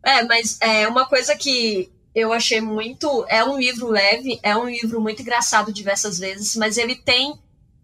[0.03, 3.25] É, mas é uma coisa que eu achei muito.
[3.29, 7.35] É um livro leve, é um livro muito engraçado diversas vezes, mas ele tem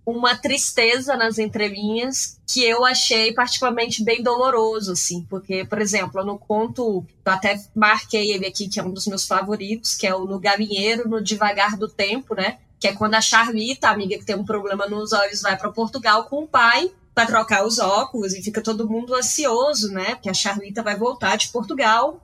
[0.06, 6.38] uma tristeza nas entrelinhas que eu achei particularmente bem doloroso, assim, porque, por exemplo, no
[6.38, 10.24] conto, eu até marquei ele aqui, que é um dos meus favoritos, que é o
[10.24, 12.58] No Galinheiro, no Devagar do Tempo, né?
[12.78, 15.70] Que é quando a Charlita, a amiga que tem um problema nos olhos, vai para
[15.70, 20.14] Portugal com o pai para trocar os óculos e fica todo mundo ansioso, né?
[20.14, 22.20] Porque a Charlita vai voltar de Portugal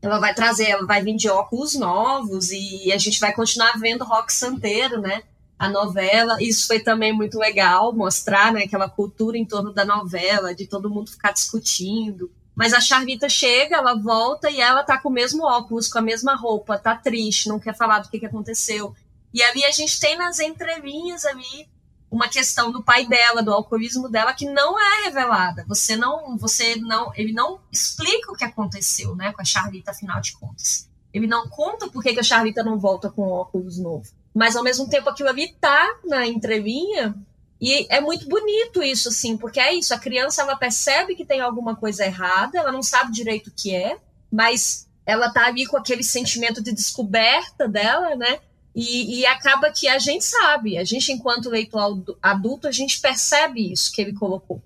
[0.00, 4.04] ela vai trazer, ela vai vir de óculos novos e a gente vai continuar vendo
[4.04, 5.22] rock santeiro, né?
[5.58, 10.54] A novela, isso foi também muito legal, mostrar né, aquela cultura em torno da novela,
[10.54, 12.30] de todo mundo ficar discutindo.
[12.54, 16.02] Mas a Charvita chega, ela volta e ela tá com o mesmo óculos, com a
[16.02, 18.94] mesma roupa, tá triste, não quer falar do que, que aconteceu.
[19.34, 21.68] E ali a gente tem nas entrelinhas ali
[22.10, 25.64] uma questão do pai dela, do alcoolismo dela, que não é revelada.
[25.68, 30.20] Você não, você não, ele não explica o que aconteceu, né, com a Charlita, afinal
[30.20, 30.88] de contas.
[31.12, 34.10] Ele não conta por que, a Charlita não volta com óculos novo.
[34.34, 37.14] Mas ao mesmo tempo aquilo ali tá na entrelinha
[37.60, 41.40] e é muito bonito isso, assim, porque é isso, a criança ela percebe que tem
[41.40, 43.98] alguma coisa errada, ela não sabe direito o que é,
[44.30, 48.38] mas ela tá ali com aquele sentimento de descoberta dela, né?
[48.78, 53.72] E, e, acaba que a gente sabe, a gente, enquanto leitor adulto, a gente percebe
[53.72, 54.62] isso que ele colocou,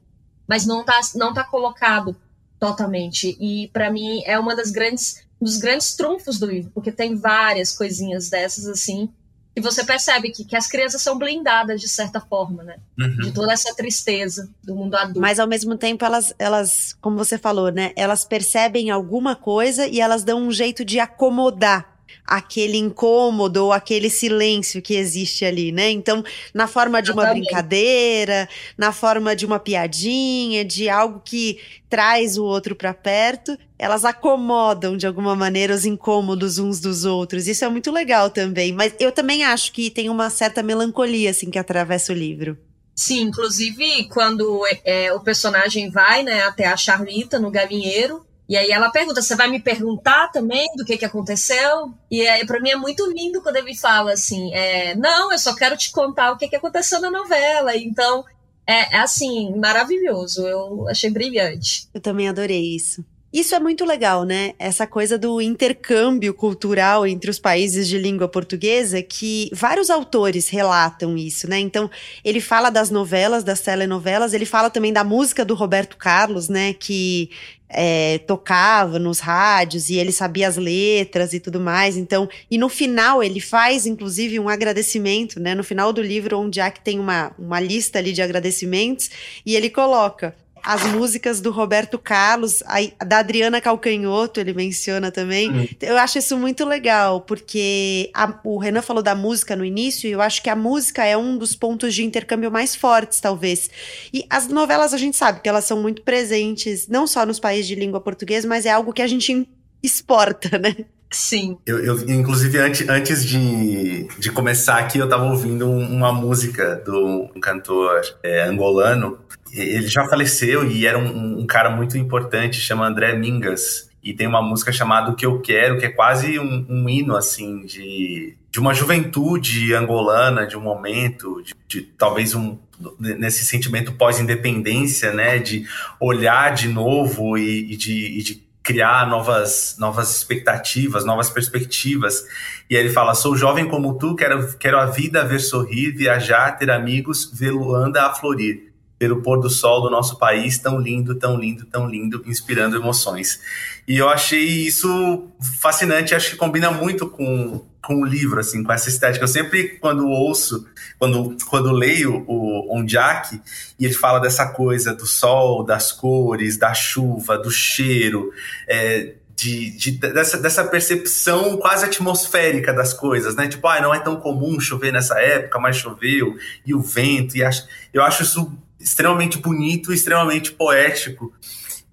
[0.46, 2.14] mas não está não tá colocado
[2.60, 3.34] totalmente.
[3.40, 7.72] E para mim é uma das grandes dos grandes trunfos do livro, porque tem várias
[7.72, 9.08] coisinhas dessas assim
[9.56, 12.76] E você percebe que, que as crianças são blindadas de certa forma, né?
[12.98, 13.16] Uhum.
[13.16, 15.20] De toda essa tristeza do mundo adulto.
[15.20, 17.92] Mas ao mesmo tempo elas, elas, como você falou, né?
[17.96, 21.91] Elas percebem alguma coisa e elas dão um jeito de acomodar
[22.26, 25.90] aquele incômodo ou aquele silêncio que existe ali, né?
[25.90, 32.38] Então, na forma de uma brincadeira, na forma de uma piadinha, de algo que traz
[32.38, 37.46] o outro para perto, elas acomodam de alguma maneira os incômodos uns dos outros.
[37.46, 41.50] Isso é muito legal também, mas eu também acho que tem uma certa melancolia assim
[41.50, 42.56] que atravessa o livro.
[42.94, 48.70] Sim, inclusive quando é, o personagem vai né, até a Charlita no galinheiro, e aí
[48.70, 51.90] ela pergunta: você vai me perguntar também do que, que aconteceu?
[52.10, 55.54] E aí, para mim é muito lindo quando ele fala assim: é, não, eu só
[55.54, 57.74] quero te contar o que, que aconteceu na novela.
[57.74, 58.22] Então,
[58.66, 60.46] é, é assim, maravilhoso.
[60.46, 61.88] Eu achei brilhante.
[61.94, 63.02] Eu também adorei isso.
[63.32, 64.52] Isso é muito legal, né?
[64.58, 71.16] Essa coisa do intercâmbio cultural entre os países de língua portuguesa, que vários autores relatam
[71.16, 71.58] isso, né?
[71.58, 71.90] Então,
[72.22, 76.74] ele fala das novelas, das telenovelas, ele fala também da música do Roberto Carlos, né?
[76.74, 77.30] Que
[77.70, 81.96] é, tocava nos rádios e ele sabia as letras e tudo mais.
[81.96, 85.54] Então, e no final ele faz, inclusive, um agradecimento, né?
[85.54, 89.08] No final do livro, onde Jack tem uma, uma lista ali de agradecimentos,
[89.46, 95.50] e ele coloca as músicas do Roberto Carlos, a, da Adriana Calcanhoto, ele menciona também.
[95.50, 95.68] Uhum.
[95.80, 100.12] Eu acho isso muito legal, porque a, o Renan falou da música no início, e
[100.12, 103.70] eu acho que a música é um dos pontos de intercâmbio mais fortes, talvez.
[104.12, 107.66] E as novelas a gente sabe que elas são muito presentes, não só nos países
[107.66, 109.48] de língua portuguesa, mas é algo que a gente
[109.82, 110.76] exporta, né?
[111.12, 111.58] Sim.
[111.66, 117.28] Eu, eu, inclusive, antes, antes de, de começar aqui, eu estava ouvindo uma música do
[117.36, 119.18] um cantor é, angolano.
[119.52, 123.90] Ele já faleceu e era um, um, cara muito importante, chama André Mingas.
[124.02, 127.14] E tem uma música chamada O Que Eu Quero, que é quase um, um hino,
[127.14, 132.58] assim, de, de uma juventude angolana, de um momento, de, de talvez um,
[132.98, 135.66] nesse sentimento pós-independência, né, de
[136.00, 142.24] olhar de novo e, e, de, e de criar novas, novas expectativas, novas perspectivas.
[142.70, 146.52] E aí ele fala: Sou jovem como tu, quero, quero a vida ver sorrir, viajar,
[146.52, 148.72] ter amigos, ver Luanda a florir.
[148.98, 153.40] Pelo pôr do sol do nosso país, tão lindo, tão lindo, tão lindo, inspirando emoções.
[153.86, 155.28] E eu achei isso
[155.60, 159.24] fascinante, acho que combina muito com, com o livro, assim, com essa estética.
[159.24, 160.66] Eu sempre, quando ouço,
[160.98, 163.40] quando, quando leio o Onjak,
[163.78, 168.32] e ele fala dessa coisa do sol, das cores, da chuva, do cheiro,
[168.68, 173.48] é, de, de, dessa, dessa percepção quase atmosférica das coisas, né?
[173.48, 177.42] Tipo, ah, não é tão comum chover nessa época, mas choveu, e o vento, e
[177.42, 181.32] acho, eu acho isso extremamente bonito, extremamente poético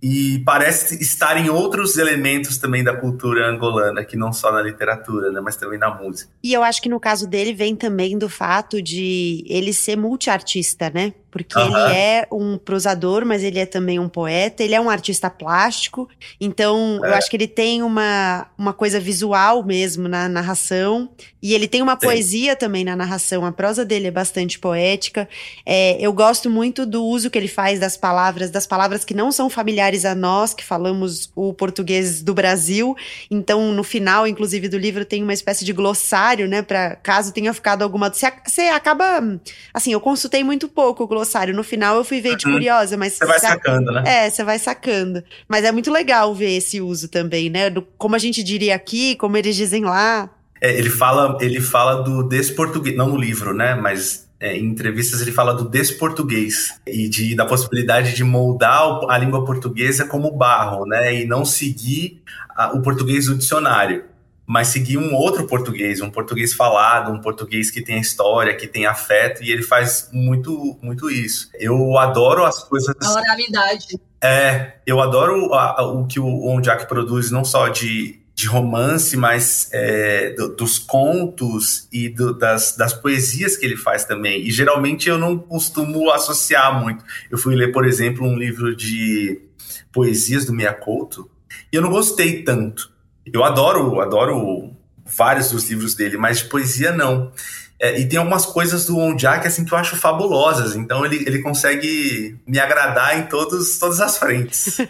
[0.02, 5.32] e parece estar em outros elementos também da cultura angolana, que não só na literatura,
[5.32, 6.32] né, mas também na música.
[6.42, 10.90] E eu acho que no caso dele vem também do fato de ele ser multiartista,
[10.90, 11.14] né?
[11.32, 15.30] Porque ele é um prosador, mas ele é também um poeta, ele é um artista
[15.30, 17.10] plástico, então é.
[17.10, 21.10] eu acho que ele tem uma, uma coisa visual mesmo na narração,
[21.42, 22.08] e ele tem uma Sim.
[22.08, 25.28] poesia também na narração, a prosa dele é bastante poética.
[25.66, 29.32] É, eu gosto muito do uso que ele faz das palavras, das palavras que não
[29.32, 32.96] são familiares a nós, que falamos o português do Brasil,
[33.32, 37.54] então no final, inclusive, do livro tem uma espécie de glossário, né, para caso tenha
[37.54, 38.10] ficado alguma.
[38.10, 39.40] Você, você acaba.
[39.74, 41.54] Assim, eu consultei muito pouco o glossário.
[41.54, 42.54] No final eu fui ver de uhum.
[42.54, 43.14] curiosa, mas.
[43.14, 44.04] Você vai sacando, né?
[44.06, 45.24] É, você vai sacando.
[45.48, 47.70] Mas é muito legal ver esse uso também, né?
[47.70, 50.30] Do, como a gente diria aqui, como eles dizem lá.
[50.62, 53.76] É, ele fala, ele fala do desportuguês, não no livro, né?
[53.76, 59.18] Mas é, em entrevistas ele fala do desportuguês e de, da possibilidade de moldar a
[59.18, 61.22] língua portuguesa como barro, né?
[61.22, 62.22] E não seguir
[62.56, 64.04] a, o português do dicionário
[64.50, 68.88] mas seguir um outro português, um português falado, um português que tem história, que tem
[68.88, 71.52] afeto, e ele faz muito, muito isso.
[71.54, 72.96] Eu adoro as coisas.
[73.00, 74.00] A oralidade.
[74.20, 78.48] É, eu adoro a, a, o que o On Jack produz, não só de, de
[78.48, 84.42] romance, mas é, do, dos contos e do, das, das poesias que ele faz também.
[84.42, 87.06] E geralmente eu não costumo associar muito.
[87.30, 89.44] Eu fui ler, por exemplo, um livro de
[89.92, 91.30] poesias do Miyakoto,
[91.72, 94.72] e eu não gostei tanto eu adoro, adoro
[95.06, 97.32] vários dos livros dele, mas de poesia não.
[97.80, 100.76] É, e tem algumas coisas do Onjak assim que eu acho fabulosas.
[100.76, 104.78] Então ele, ele consegue me agradar em todos, todas as frentes.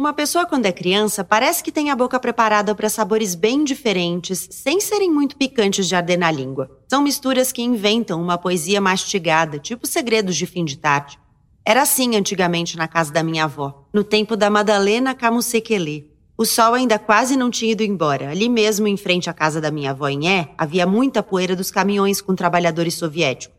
[0.00, 4.48] Uma pessoa, quando é criança, parece que tem a boca preparada para sabores bem diferentes,
[4.50, 6.70] sem serem muito picantes de arder na língua.
[6.88, 11.18] São misturas que inventam uma poesia mastigada, tipo segredos de fim de tarde.
[11.66, 16.06] Era assim antigamente na casa da minha avó, no tempo da Madalena Camusequelê,
[16.40, 18.30] O sol ainda quase não tinha ido embora.
[18.30, 21.70] Ali mesmo, em frente à casa da minha avó em É, havia muita poeira dos
[21.70, 23.54] caminhões com trabalhadores soviéticos.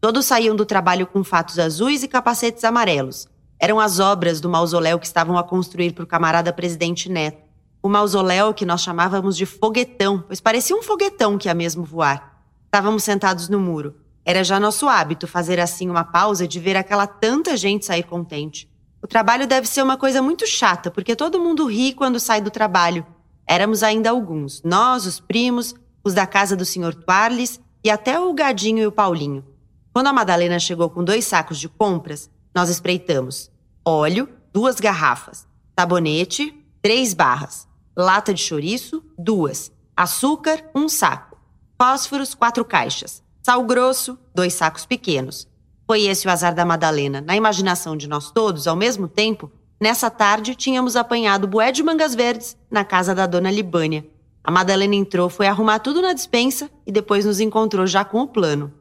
[0.00, 3.28] Todos saíam do trabalho com fatos azuis e capacetes amarelos.
[3.56, 7.38] Eram as obras do mausoléu que estavam a construir para o camarada presidente Neto.
[7.80, 12.42] O mausoléu que nós chamávamos de foguetão, pois parecia um foguetão que ia mesmo voar.
[12.64, 13.94] Estávamos sentados no muro.
[14.24, 18.68] Era já nosso hábito fazer assim uma pausa de ver aquela tanta gente sair contente.
[19.04, 22.50] O trabalho deve ser uma coisa muito chata, porque todo mundo ri quando sai do
[22.50, 23.06] trabalho.
[23.46, 26.94] Éramos ainda alguns, nós, os primos, os da casa do Sr.
[26.94, 29.44] Tuarles e até o Gadinho e o Paulinho.
[29.92, 33.50] Quando a Madalena chegou com dois sacos de compras, nós espreitamos.
[33.84, 35.46] Óleo, duas garrafas.
[35.78, 37.68] Sabonete, três barras.
[37.94, 39.70] Lata de chouriço, duas.
[39.94, 41.36] Açúcar, um saco.
[41.78, 43.22] Fósforos, quatro caixas.
[43.42, 45.46] Sal grosso, dois sacos pequenos.
[45.86, 47.20] Foi esse o azar da Madalena.
[47.20, 52.14] Na imaginação de nós todos, ao mesmo tempo, nessa tarde tínhamos apanhado bué de mangas
[52.14, 54.06] verdes na casa da dona Libânia.
[54.42, 58.28] A Madalena entrou, foi arrumar tudo na dispensa e depois nos encontrou já com o
[58.28, 58.72] plano.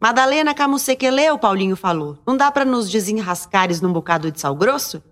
[0.00, 2.18] Madalena Camusequele, o Paulinho falou.
[2.26, 5.02] Não dá para nos desenrascares num bocado de sal grosso?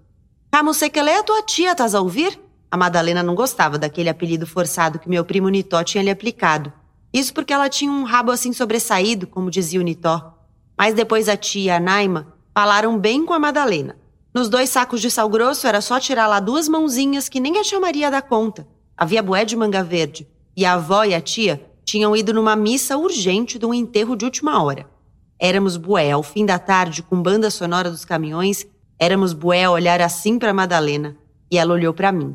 [0.51, 2.39] Camusequele é tua tia, estás a ouvir?
[2.71, 6.73] A Madalena não gostava daquele apelido forçado que meu primo Nitó tinha lhe aplicado.
[7.13, 10.40] Isso porque ela tinha um rabo assim sobressaído, como dizia o Nitó.
[10.81, 13.99] Mas depois a tia e a Naima falaram bem com a Madalena.
[14.33, 17.63] Nos dois sacos de sal grosso era só tirar lá duas mãozinhas que nem a
[17.63, 18.67] chamaria da conta.
[18.97, 20.27] Havia bué de manga verde.
[20.57, 24.25] E a avó e a tia tinham ido numa missa urgente de um enterro de
[24.25, 24.87] última hora.
[25.39, 28.67] Éramos bué, ao fim da tarde, com banda sonora dos caminhões,
[28.99, 31.15] éramos bué a olhar assim para Madalena.
[31.51, 32.35] E ela olhou para mim.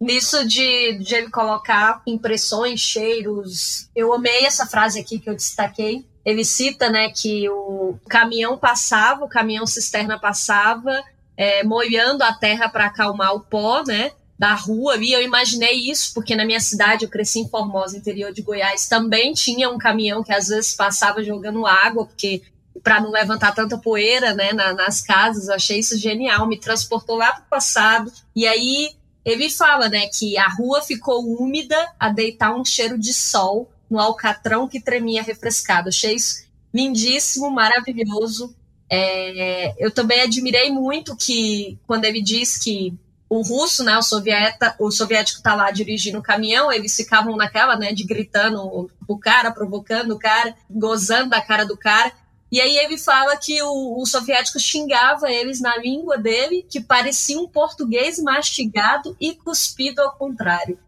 [0.00, 6.07] Nisso de, de ele colocar impressões, cheiros, eu amei essa frase aqui que eu destaquei.
[6.24, 11.02] Ele cita né, que o caminhão passava, o caminhão cisterna passava,
[11.36, 14.96] é, molhando a terra para acalmar o pó né, da rua.
[14.96, 18.88] E eu imaginei isso, porque na minha cidade, eu cresci em Formosa, interior de Goiás,
[18.88, 22.42] também tinha um caminhão que às vezes passava jogando água, porque
[22.82, 25.48] para não levantar tanta poeira né, na, nas casas.
[25.48, 28.12] Achei isso genial, me transportou lá para o passado.
[28.34, 28.92] E aí
[29.24, 33.98] ele fala, né, que a rua ficou úmida a deitar um cheiro de sol no
[33.98, 35.88] alcatrão que tremia refrescado.
[35.88, 38.54] Achei isso lindíssimo, maravilhoso.
[38.90, 42.94] É, eu também admirei muito que quando ele diz que
[43.28, 47.76] o russo, né, o, sovieta, o soviético tá lá dirigindo o caminhão, eles ficavam naquela,
[47.76, 52.10] né, de gritando o cara, provocando o cara, gozando da cara do cara.
[52.50, 57.38] E aí ele fala que o, o soviético xingava eles na língua dele, que parecia
[57.38, 60.78] um português mastigado e cuspido ao contrário.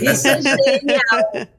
[0.00, 1.48] Isso é genial.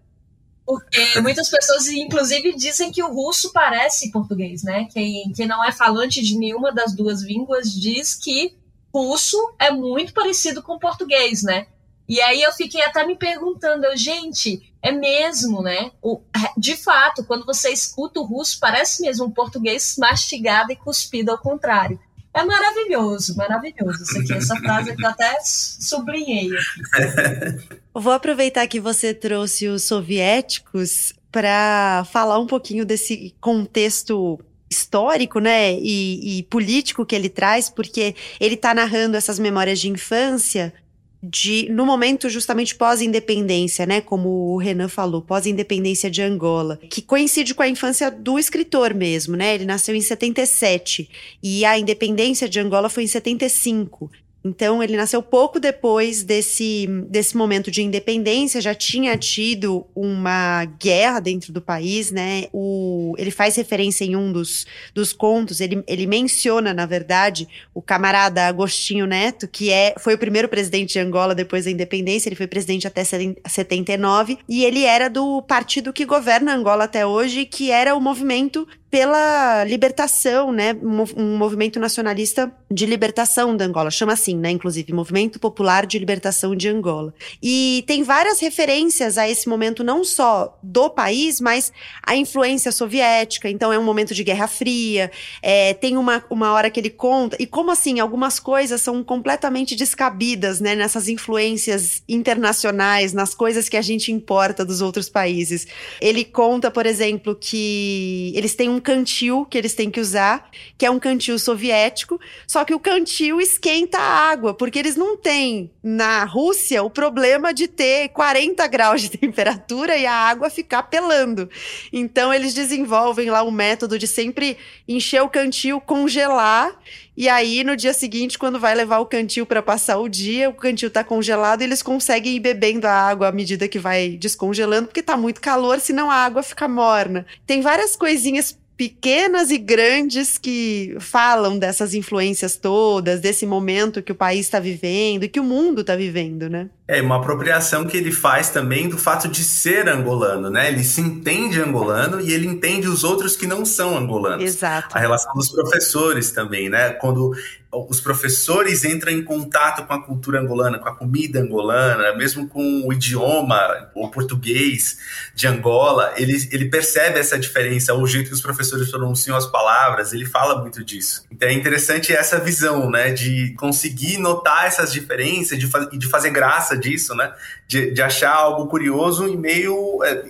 [0.69, 4.87] Porque muitas pessoas, inclusive, dizem que o russo parece português, né?
[4.93, 8.55] Quem, quem não é falante de nenhuma das duas línguas diz que
[8.93, 11.65] russo é muito parecido com português, né?
[12.07, 15.91] E aí eu fiquei até me perguntando, eu, gente, é mesmo, né?
[16.03, 16.21] O,
[16.55, 21.39] de fato, quando você escuta o russo, parece mesmo um português mastigado e cuspido ao
[21.39, 21.99] contrário.
[22.39, 24.03] É maravilhoso, maravilhoso.
[24.03, 27.79] Isso aqui, essa frase que eu até sublinhei aqui.
[27.93, 34.39] Vou aproveitar que você trouxe os soviéticos para falar um pouquinho desse contexto
[34.71, 39.89] histórico, né, e, e político que ele traz, porque ele está narrando essas memórias de
[39.89, 40.73] infância
[41.21, 47.53] de no momento justamente pós-independência, né, como o Renan falou, pós-independência de Angola, que coincide
[47.53, 49.55] com a infância do escritor mesmo, né?
[49.55, 51.09] Ele nasceu em 77
[51.43, 54.09] e a independência de Angola foi em 75.
[54.49, 61.19] Então, ele nasceu pouco depois desse, desse momento de independência, já tinha tido uma guerra
[61.19, 62.45] dentro do país, né?
[62.51, 67.81] O, ele faz referência em um dos, dos contos, ele, ele menciona, na verdade, o
[67.81, 72.35] camarada Agostinho Neto, que é, foi o primeiro presidente de Angola depois da independência, ele
[72.35, 77.69] foi presidente até 79, e ele era do partido que governa Angola até hoje, que
[77.69, 80.75] era o movimento pela libertação, né?
[81.15, 84.49] Um movimento nacionalista de libertação da Angola, chama assim, né?
[84.49, 87.13] Inclusive, Movimento Popular de Libertação de Angola.
[87.41, 91.71] E tem várias referências a esse momento, não só do país, mas
[92.01, 93.47] a influência soviética.
[93.47, 95.11] Então, é um momento de Guerra Fria.
[95.41, 97.37] É, tem uma, uma hora que ele conta.
[97.39, 100.73] E como assim, algumas coisas são completamente descabidas, né?
[100.73, 105.67] Nessas influências internacionais, nas coisas que a gente importa dos outros países.
[106.01, 110.49] Ele conta, por exemplo, que eles têm um um cantil que eles têm que usar,
[110.77, 115.17] que é um cantil soviético, só que o cantil esquenta a água, porque eles não
[115.17, 120.83] têm na Rússia o problema de ter 40 graus de temperatura e a água ficar
[120.83, 121.49] pelando.
[121.91, 124.57] Então eles desenvolvem lá o método de sempre
[124.87, 126.79] encher o cantil, congelar
[127.19, 130.53] E aí, no dia seguinte, quando vai levar o cantil para passar o dia, o
[130.53, 134.87] cantil tá congelado e eles conseguem ir bebendo a água à medida que vai descongelando,
[134.87, 137.25] porque tá muito calor, senão a água fica morna.
[137.45, 144.15] Tem várias coisinhas pequenas e grandes que falam dessas influências todas, desse momento que o
[144.15, 146.69] país está vivendo e que o mundo está vivendo, né?
[146.87, 150.69] É uma apropriação que ele faz também do fato de ser angolano, né?
[150.69, 154.45] Ele se entende angolano e ele entende os outros que não são angolanos.
[154.45, 154.95] Exato.
[154.95, 156.91] A relação dos professores também, né?
[157.09, 157.31] Quando
[157.71, 162.83] os professores entram em contato com a cultura angolana, com a comida angolana, mesmo com
[162.85, 164.97] o idioma, o português
[165.35, 170.13] de Angola, ele, ele percebe essa diferença, o jeito que os professores pronunciam as palavras,
[170.13, 171.25] ele fala muito disso.
[171.31, 176.29] Então é interessante essa visão, né, de conseguir notar essas diferenças e de, de fazer
[176.31, 177.33] graça disso, né,
[177.67, 180.25] de, de achar algo curioso e meio, é,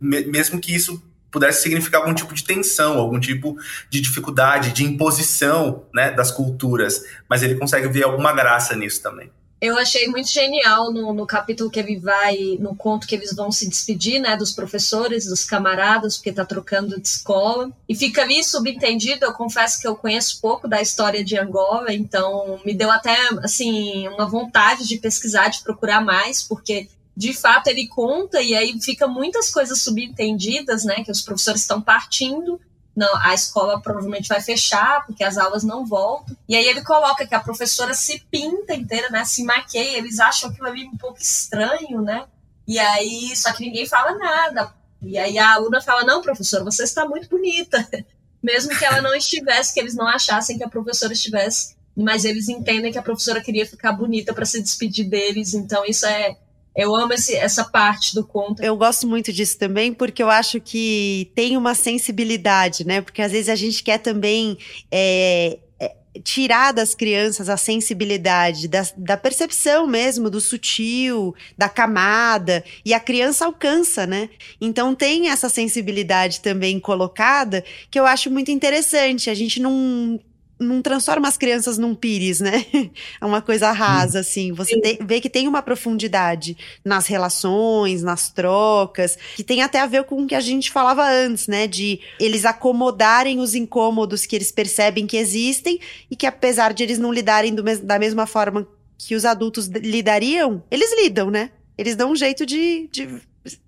[0.00, 3.56] mesmo que isso pudesse significar algum tipo de tensão, algum tipo
[3.88, 9.30] de dificuldade, de imposição né, das culturas, mas ele consegue ver alguma graça nisso também.
[9.60, 13.52] Eu achei muito genial no, no, capítulo que ele vai, no conto que eles vão
[13.52, 17.70] se despedir, né, dos professores, dos camaradas, porque tá trocando de escola.
[17.86, 22.58] E fica ali subentendido, eu confesso que eu conheço pouco da história de Angola, então
[22.64, 27.88] me deu até, assim, uma vontade de pesquisar, de procurar mais, porque de fato ele
[27.88, 32.60] conta e aí fica muitas coisas subentendidas, né, que os professores estão partindo,
[32.94, 36.36] não, a escola provavelmente vai fechar porque as aulas não voltam.
[36.48, 40.50] E aí ele coloca que a professora se pinta inteira, né, se maqueia, eles acham
[40.50, 42.26] aquilo ali um pouco estranho, né?
[42.66, 44.74] E aí, só que ninguém fala nada.
[45.02, 47.88] E aí a aluna fala: "Não, professora, você está muito bonita".
[48.42, 52.48] Mesmo que ela não estivesse, que eles não achassem que a professora estivesse, mas eles
[52.48, 56.36] entendem que a professora queria ficar bonita para se despedir deles, então isso é
[56.76, 58.62] eu amo esse, essa parte do conto.
[58.62, 63.00] Eu gosto muito disso também, porque eu acho que tem uma sensibilidade, né?
[63.00, 64.56] Porque às vezes a gente quer também.
[64.90, 72.64] É, é, tirar das crianças a sensibilidade, da, da, percepção mesmo, do sutil, da camada,
[72.84, 74.28] e a criança alcança, né?
[74.60, 79.30] Então tem essa sensibilidade também colocada que eu acho muito interessante.
[79.30, 80.20] A gente não
[80.60, 82.64] não transforma as crianças num pires, né?
[83.20, 84.20] É uma coisa rasa, hum.
[84.20, 84.52] assim.
[84.52, 89.86] Você te, vê que tem uma profundidade nas relações, nas trocas, que tem até a
[89.86, 91.66] ver com o que a gente falava antes, né?
[91.66, 95.80] De eles acomodarem os incômodos que eles percebem que existem
[96.10, 98.66] e que, apesar de eles não lidarem mes da mesma forma
[98.98, 101.50] que os adultos lidariam, eles lidam, né?
[101.76, 103.08] Eles dão um jeito de, de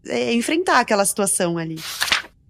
[0.06, 1.76] é, enfrentar aquela situação ali.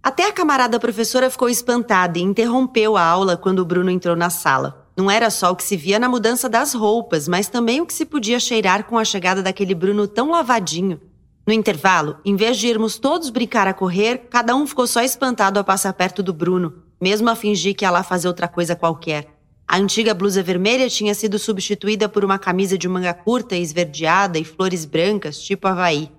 [0.03, 4.31] Até a camarada professora ficou espantada e interrompeu a aula quando o Bruno entrou na
[4.31, 4.85] sala.
[4.97, 7.95] Não era só o que se via na mudança das roupas, mas também o que
[7.95, 11.01] se podia cheirar com a chegada daquele Bruno tão lavadinho.
[11.47, 15.61] No intervalo, em vez de irmos todos brincar a correr, cada um ficou só espantado
[15.61, 19.29] ao passar perto do Bruno, mesmo a fingir que ia lá fazer outra coisa qualquer.
[19.69, 24.45] A antiga blusa vermelha tinha sido substituída por uma camisa de manga curta, esverdeada e
[24.45, 26.11] flores brancas, tipo Havaí.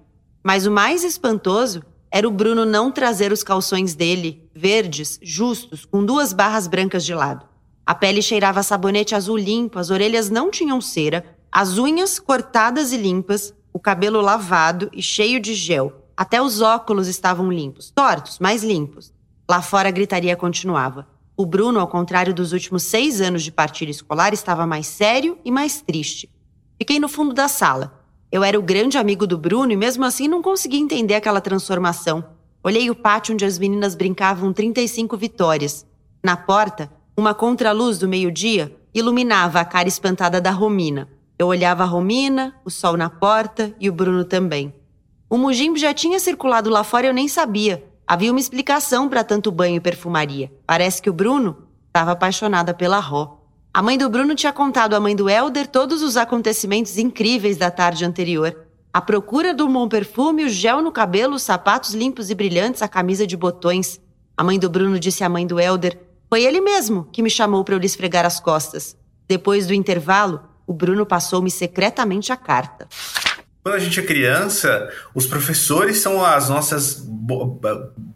[0.41, 1.83] Mas o mais espantoso
[2.15, 7.11] era o Bruno não trazer os calções dele, verdes, justos, com duas barras brancas de
[7.11, 7.43] lado.
[7.83, 12.91] A pele cheirava a sabonete azul limpo, as orelhas não tinham cera, as unhas cortadas
[12.91, 16.05] e limpas, o cabelo lavado e cheio de gel.
[16.15, 19.11] Até os óculos estavam limpos, tortos, mas limpos.
[19.49, 21.07] Lá fora a gritaria continuava.
[21.35, 25.49] O Bruno, ao contrário dos últimos seis anos de partilha escolar, estava mais sério e
[25.49, 26.29] mais triste.
[26.77, 28.02] Fiquei no fundo da sala,
[28.33, 32.25] eu era o grande amigo do Bruno e mesmo assim não conseguia entender aquela transformação.
[32.63, 35.85] Olhei o pátio onde as meninas brincavam 35 vitórias.
[36.23, 41.07] Na porta, uma contraluz do meio-dia iluminava a cara espantada da Romina.
[41.37, 44.73] Eu olhava a Romina, o sol na porta e o Bruno também.
[45.29, 47.83] O Mujimbo já tinha circulado lá fora e eu nem sabia.
[48.07, 50.51] Havia uma explicação para tanto banho e perfumaria.
[50.65, 53.42] Parece que o Bruno estava apaixonada pela Ró.
[53.75, 57.71] A mãe do Bruno tinha contado à mãe do Elder todos os acontecimentos incríveis da
[57.71, 58.55] tarde anterior.
[58.93, 62.87] A procura do bom perfume, o gel no cabelo, os sapatos limpos e brilhantes, a
[62.87, 63.99] camisa de botões.
[64.37, 65.97] A mãe do Bruno disse à mãe do Elder:
[66.29, 68.95] Foi ele mesmo que me chamou para eu lhe esfregar as costas.
[69.27, 72.87] Depois do intervalo, o Bruno passou-me secretamente a carta.
[73.63, 77.03] Quando a gente é criança, os professores são as nossas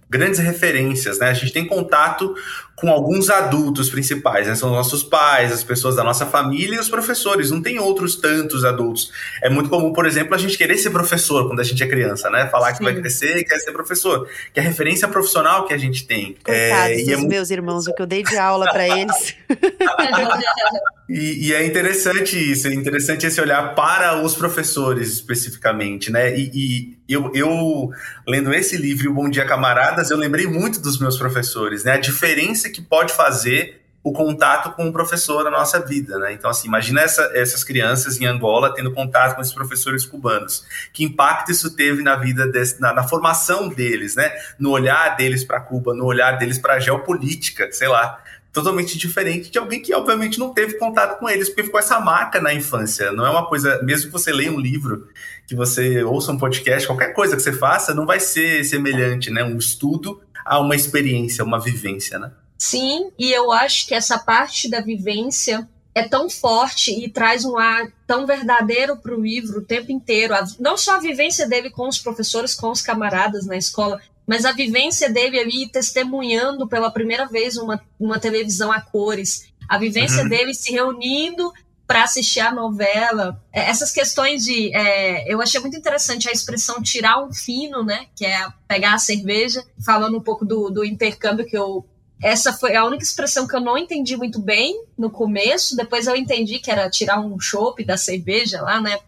[0.08, 1.30] grandes referências, né?
[1.30, 2.36] A gente tem contato
[2.78, 4.54] com alguns adultos principais, né?
[4.54, 7.50] São nossos pais, as pessoas da nossa família e os professores.
[7.50, 9.12] Não tem outros tantos adultos.
[9.42, 12.30] É muito comum, por exemplo, a gente querer ser professor quando a gente é criança,
[12.30, 12.48] né?
[12.50, 12.78] Falar Sim.
[12.78, 14.30] que vai crescer e quer ser professor.
[14.54, 16.38] Que é a referência profissional que a gente tem.
[16.44, 17.30] Coitados é, dos é muito...
[17.30, 19.36] meus irmãos, o que eu dei de aula para eles.
[21.10, 26.38] e, e, é interessante isso, é interessante esse olhar para os professores especificamente, né?
[26.38, 27.90] E, e eu, eu,
[28.28, 31.94] lendo esse livro, O Bom Dia Camaradas, eu lembrei muito dos meus professores, né?
[31.94, 36.32] A diferença que pode fazer o contato com o professor na nossa vida, né?
[36.32, 40.66] Então, assim, imagina essa, essas crianças em Angola tendo contato com esses professores cubanos.
[40.94, 44.32] Que impacto isso teve na vida, desse, na, na formação deles, né?
[44.58, 49.52] No olhar deles para Cuba, no olhar deles para a geopolítica, sei lá totalmente diferente
[49.52, 53.12] de alguém que obviamente não teve contato com eles, porque ficou essa marca na infância.
[53.12, 55.10] Não é uma coisa, mesmo que você leia um livro,
[55.46, 59.44] que você ouça um podcast, qualquer coisa que você faça, não vai ser semelhante, né?
[59.44, 62.32] Um estudo a uma experiência, uma vivência, né?
[62.58, 67.58] Sim, e eu acho que essa parte da vivência é tão forte e traz um
[67.58, 70.34] ar tão verdadeiro para o livro o tempo inteiro.
[70.60, 74.52] Não só a vivência dele com os professores, com os camaradas na escola, mas a
[74.52, 80.30] vivência dele ali testemunhando pela primeira vez uma, uma televisão a cores, a vivência uhum.
[80.30, 81.52] dele se reunindo
[81.88, 86.84] para assistir a novela, é, essas questões de, é, eu achei muito interessante a expressão
[86.84, 91.46] tirar um fino, né, que é pegar a cerveja, falando um pouco do, do intercâmbio
[91.46, 91.86] que eu
[92.22, 95.76] essa foi a única expressão que eu não entendi muito bem no começo.
[95.76, 99.00] Depois eu entendi que era tirar um chopp da cerveja lá, né?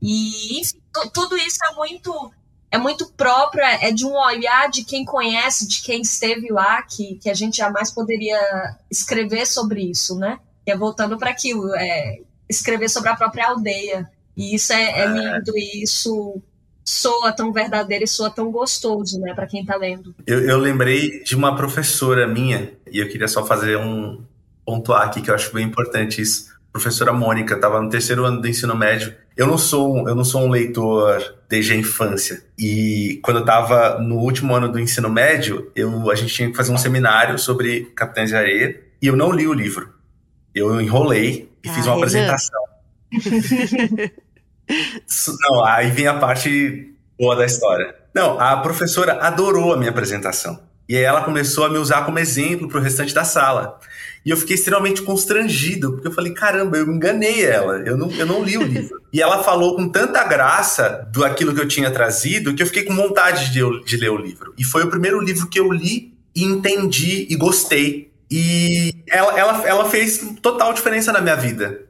[0.00, 0.80] E enfim,
[1.12, 2.32] tudo isso é muito
[2.70, 6.82] é muito próprio, é, é de um olhar de quem conhece, de quem esteve lá,
[6.82, 8.38] que, que a gente jamais poderia
[8.90, 10.38] escrever sobre isso, né?
[10.64, 14.10] Que é voltando para aquilo, é, escrever sobre a própria aldeia.
[14.36, 15.06] E isso é, é, é.
[15.06, 16.42] lindo, e isso
[16.86, 20.14] soa tão verdadeiro e soa tão gostoso, né, para quem está lendo.
[20.24, 24.22] Eu, eu, lembrei de uma professora minha, e eu queria só fazer um
[24.64, 26.54] pontuar aqui, que eu acho bem importante isso.
[26.72, 30.24] professora Mônica, estava no terceiro ano do ensino médio, eu não sou um, eu não
[30.24, 32.44] sou um leitor desde a infância.
[32.56, 36.56] E quando eu estava no último ano do ensino médio, eu, a gente tinha que
[36.56, 39.92] fazer um seminário sobre Capitães de Areia e eu não li o livro.
[40.54, 42.60] Eu enrolei e ah, fiz uma apresentação.
[45.40, 47.94] não, aí vem a parte boa da história.
[48.14, 50.60] Não, a professora adorou a minha apresentação.
[50.88, 53.80] E aí ela começou a me usar como exemplo para o restante da sala.
[54.24, 58.26] E eu fiquei extremamente constrangido, porque eu falei, caramba, eu enganei ela, eu não, eu
[58.26, 59.00] não li o livro.
[59.12, 62.84] E ela falou com tanta graça do aquilo que eu tinha trazido, que eu fiquei
[62.84, 64.52] com vontade de, de ler o livro.
[64.58, 68.10] E foi o primeiro livro que eu li e entendi e gostei.
[68.30, 71.85] E ela, ela, ela fez total diferença na minha vida.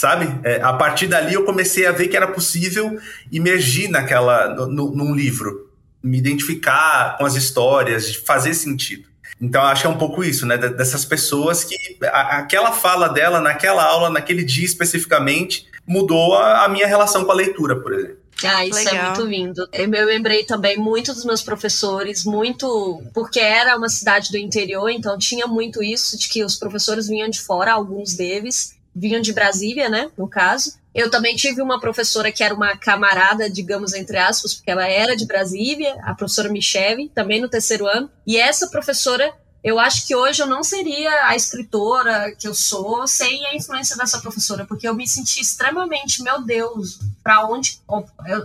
[0.00, 0.40] Sabe?
[0.44, 2.98] É, a partir dali eu comecei a ver que era possível
[3.30, 5.68] emergir naquela, no, num livro
[6.02, 9.06] me identificar com as histórias, fazer sentido.
[9.38, 10.56] Então, acho que é um pouco isso, né?
[10.56, 11.76] Dessas pessoas que
[12.06, 17.32] a, aquela fala dela naquela aula, naquele dia especificamente, mudou a, a minha relação com
[17.32, 18.16] a leitura, por exemplo.
[18.42, 19.04] Ah, isso é Legal.
[19.04, 19.68] é muito lindo.
[19.70, 24.88] Eu me lembrei também muito dos meus professores, muito porque era uma cidade do interior,
[24.88, 29.32] então tinha muito isso de que os professores vinham de fora, alguns deles vinham de
[29.32, 34.18] Brasília, né, no caso, eu também tive uma professora que era uma camarada, digamos, entre
[34.18, 38.10] aspas, porque ela era de Brasília, a professora Michele, também no terceiro ano.
[38.26, 39.32] E essa professora,
[39.62, 43.96] eu acho que hoje eu não seria a escritora que eu sou sem a influência
[43.96, 47.80] dessa professora, porque eu me senti extremamente, meu Deus, para onde.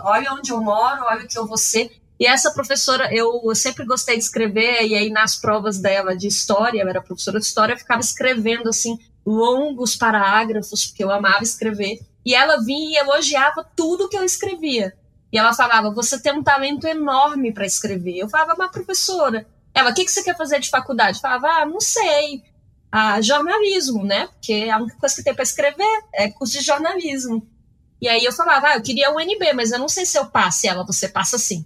[0.03, 1.91] Olha onde eu moro, olha o que eu vou ser.
[2.19, 6.79] E essa professora, eu sempre gostei de escrever, e aí nas provas dela de história,
[6.79, 11.99] ela era professora de história, eu ficava escrevendo assim, longos parágrafos, porque eu amava escrever.
[12.25, 14.93] E ela vinha e elogiava tudo que eu escrevia.
[15.31, 18.17] E ela falava: Você tem um talento enorme para escrever.
[18.17, 21.17] Eu falava: Mas, professora, ela, o que, que você quer fazer de faculdade?
[21.17, 22.43] Eu falava: Ah, não sei.
[22.91, 24.27] Ah, jornalismo, né?
[24.27, 27.45] Porque a única coisa que tem para escrever é curso de jornalismo.
[28.01, 30.25] E aí eu falava: Ah, eu queria o UNB, mas eu não sei se eu
[30.25, 30.65] passo.
[30.65, 31.65] E ela: Você passa sim.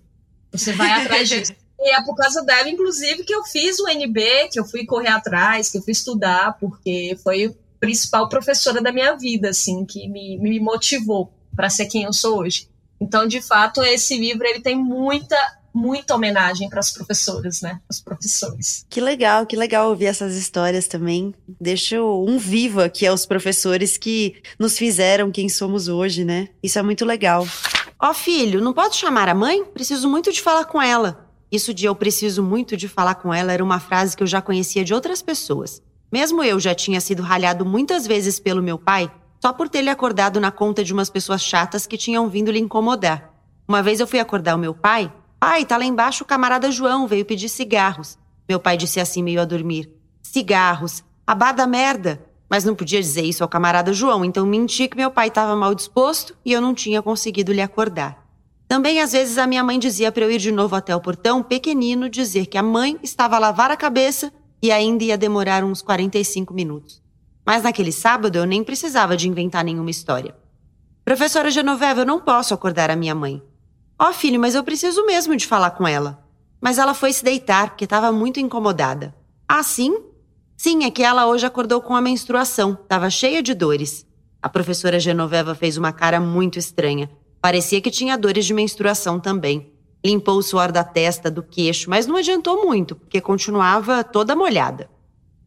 [0.52, 1.54] Você vai atrás disso.
[1.82, 5.10] E é por causa dela, inclusive, que eu fiz o UNB, que eu fui correr
[5.10, 10.38] atrás, que eu fui estudar, porque foi principal professora da minha vida, assim, que me,
[10.38, 12.68] me motivou para ser quem eu sou hoje.
[13.00, 15.38] Então, de fato, esse livro ele tem muita
[15.72, 17.80] muita homenagem para as professoras, né?
[17.90, 18.86] Os professores.
[18.90, 21.34] Que legal, que legal ouvir essas histórias também.
[21.48, 26.50] Deixa um vivo aqui aos professores que nos fizeram quem somos hoje, né?
[26.62, 27.48] Isso é muito legal.
[28.02, 29.64] Ó, oh, filho, não pode chamar a mãe?
[29.64, 31.29] Preciso muito de falar com ela.
[31.52, 34.42] Isso de eu preciso muito de falar com ela era uma frase que eu já
[34.42, 35.82] conhecia de outras pessoas.
[36.12, 39.90] Mesmo eu já tinha sido ralhado muitas vezes pelo meu pai, só por ter lhe
[39.90, 43.34] acordado na conta de umas pessoas chatas que tinham vindo lhe incomodar.
[43.68, 45.12] Uma vez eu fui acordar o meu pai.
[45.40, 48.18] Pai, tá lá embaixo o camarada João, veio pedir cigarros.
[48.48, 49.90] Meu pai disse assim, meio a dormir:
[50.22, 52.26] Cigarros, abada merda.
[52.50, 55.76] Mas não podia dizer isso ao camarada João, então menti que meu pai estava mal
[55.76, 58.28] disposto e eu não tinha conseguido lhe acordar.
[58.70, 61.42] Também às vezes a minha mãe dizia para eu ir de novo até o portão,
[61.42, 65.82] pequenino, dizer que a mãe estava a lavar a cabeça e ainda ia demorar uns
[65.82, 67.02] 45 minutos.
[67.44, 70.36] Mas naquele sábado eu nem precisava de inventar nenhuma história.
[71.04, 73.42] Professora Genoveva, eu não posso acordar a minha mãe.
[73.98, 76.24] Ó oh, filho, mas eu preciso mesmo de falar com ela.
[76.62, 79.16] Mas ela foi se deitar porque estava muito incomodada.
[79.48, 79.98] Ah, sim?
[80.56, 84.06] Sim, é que ela hoje acordou com a menstruação, estava cheia de dores.
[84.40, 87.10] A professora Genoveva fez uma cara muito estranha.
[87.42, 89.72] Parecia que tinha dores de menstruação também.
[90.06, 94.90] Limpou o suor da testa, do queixo, mas não adiantou muito, porque continuava toda molhada.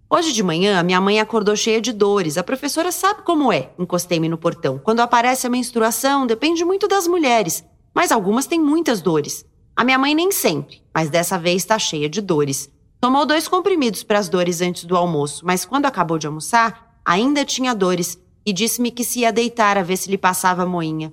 [0.09, 2.37] Hoje de manhã, minha mãe acordou cheia de dores.
[2.37, 4.79] A professora sabe como é, encostei-me no portão.
[4.79, 7.65] Quando aparece a menstruação, depende muito das mulheres,
[7.95, 9.45] mas algumas têm muitas dores.
[9.75, 12.71] A minha mãe nem sempre, mas dessa vez está cheia de dores.
[13.01, 17.45] Tomou dois comprimidos para as dores antes do almoço, mas quando acabou de almoçar, ainda
[17.45, 21.13] tinha dores e disse-me que se ia deitar a ver se lhe passava a moinha.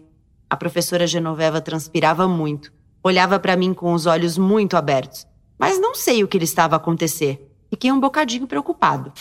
[0.49, 2.73] A professora Genoveva transpirava muito.
[3.03, 5.27] Olhava para mim com os olhos muito abertos.
[5.57, 7.47] Mas não sei o que lhe estava a acontecer.
[7.69, 9.13] Fiquei um bocadinho preocupado.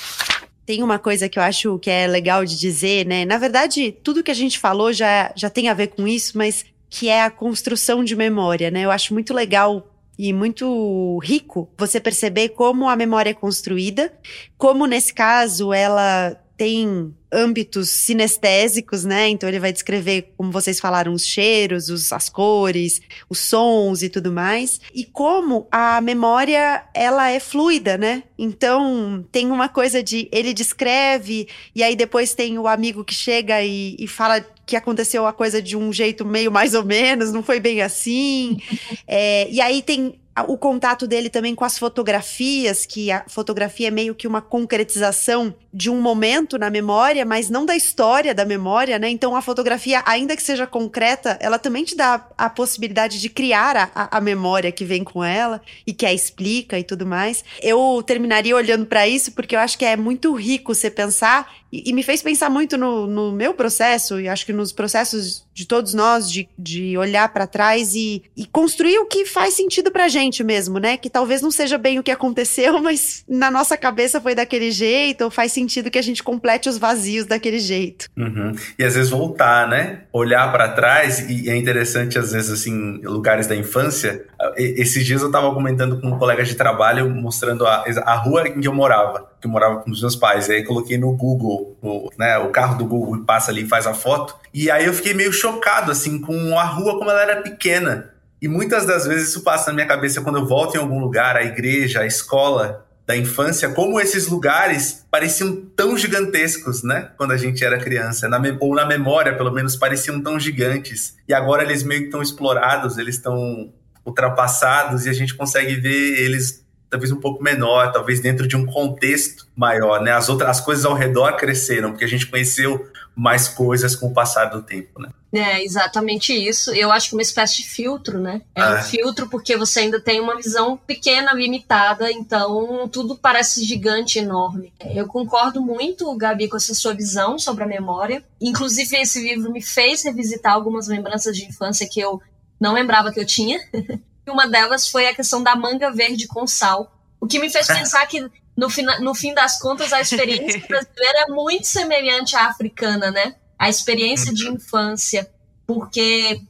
[0.64, 3.24] Tem uma coisa que eu acho que é legal de dizer, né?
[3.24, 6.64] Na verdade, tudo que a gente falou já, já tem a ver com isso, mas
[6.88, 8.82] que é a construção de memória, né?
[8.82, 14.12] Eu acho muito legal e muito rico você perceber como a memória é construída,
[14.56, 19.28] como nesse caso ela tem âmbitos sinestésicos, né?
[19.28, 24.08] Então ele vai descrever, como vocês falaram, os cheiros, os, as cores, os sons e
[24.08, 24.80] tudo mais.
[24.94, 28.22] E como a memória ela é fluida, né?
[28.38, 33.62] Então tem uma coisa de ele descreve e aí depois tem o amigo que chega
[33.62, 37.42] e, e fala que aconteceu a coisa de um jeito meio mais ou menos, não
[37.42, 38.58] foi bem assim.
[39.06, 43.90] é, e aí tem o contato dele também com as fotografias, que a fotografia é
[43.90, 48.98] meio que uma concretização de um momento na memória, mas não da história da memória,
[48.98, 49.08] né?
[49.08, 53.90] Então a fotografia, ainda que seja concreta, ela também te dá a possibilidade de criar
[53.94, 57.44] a, a memória que vem com ela e que a explica e tudo mais.
[57.62, 61.90] Eu terminaria olhando para isso porque eu acho que é muito rico você pensar e,
[61.90, 65.66] e me fez pensar muito no, no, meu processo, e acho que nos processos de
[65.66, 70.08] todos nós, de, de olhar para trás e, e, construir o que faz sentido pra
[70.08, 70.96] gente mesmo, né?
[70.96, 75.24] Que talvez não seja bem o que aconteceu, mas na nossa cabeça foi daquele jeito,
[75.24, 78.08] ou faz sentido que a gente complete os vazios daquele jeito.
[78.16, 78.54] Uhum.
[78.78, 80.02] E às vezes voltar, né?
[80.12, 84.24] Olhar para trás, e é interessante, às vezes, assim, lugares da infância.
[84.56, 88.60] Esses dias eu tava comentando com um colega de trabalho, mostrando a, a rua em
[88.60, 90.48] que eu morava, que eu morava com os meus pais.
[90.50, 93.94] Aí coloquei no Google o, né, o carro do Google passa ali e faz a
[93.94, 94.36] foto.
[94.52, 98.12] E aí eu fiquei meio chocado, assim, com a rua como ela era pequena.
[98.40, 101.36] E muitas das vezes isso passa na minha cabeça quando eu volto em algum lugar,
[101.36, 107.10] a igreja, a escola da infância, como esses lugares pareciam tão gigantescos, né?
[107.16, 111.16] Quando a gente era criança, na ou na memória, pelo menos, pareciam tão gigantes.
[111.26, 113.72] E agora eles meio que estão explorados, eles estão
[114.04, 118.64] ultrapassados e a gente consegue ver eles talvez um pouco menor, talvez dentro de um
[118.64, 120.12] contexto maior, né?
[120.12, 124.12] As outras as coisas ao redor cresceram, porque a gente conheceu mais coisas com o
[124.12, 125.08] passar do tempo, né?
[125.32, 126.72] É, exatamente isso.
[126.72, 128.40] Eu acho que uma espécie de filtro, né?
[128.54, 128.82] É um é.
[128.82, 134.72] filtro porque você ainda tem uma visão pequena, limitada, então tudo parece gigante, enorme.
[134.94, 138.22] Eu concordo muito, Gabi, com essa sua visão sobre a memória.
[138.40, 142.22] Inclusive, esse livro me fez revisitar algumas lembranças de infância que eu
[142.58, 143.60] não lembrava que eu tinha.
[144.30, 146.92] uma delas foi a questão da manga verde com sal.
[147.20, 151.20] O que me fez pensar que, no, fim, no fim das contas, a experiência brasileira
[151.20, 153.34] é muito semelhante à africana, né?
[153.58, 155.30] A experiência de infância.
[155.66, 156.40] Porque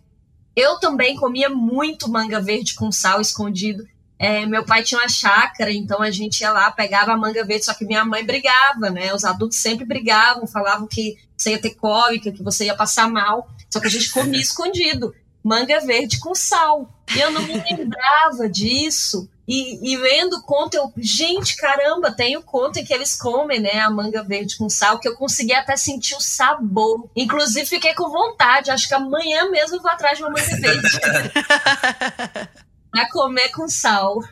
[0.55, 3.87] eu também comia muito manga verde com sal escondido.
[4.19, 7.65] É, meu pai tinha uma chácara, então a gente ia lá, pegava a manga verde,
[7.65, 9.15] só que minha mãe brigava, né?
[9.15, 13.49] Os adultos sempre brigavam, falavam que você ia ter cólica, que você ia passar mal.
[13.71, 15.15] Só que a gente comia escondido
[15.49, 16.89] manga verde com sal.
[17.15, 19.29] E eu não me lembrava disso.
[19.47, 23.59] E, e lendo o conto, eu, gente, caramba, tem o conto em que eles comem,
[23.59, 27.09] né, a manga verde com sal, que eu consegui até sentir o sabor.
[27.17, 31.01] Inclusive, fiquei com vontade, acho que amanhã mesmo eu vou atrás de uma manga verde.
[32.93, 34.23] pra comer com sal.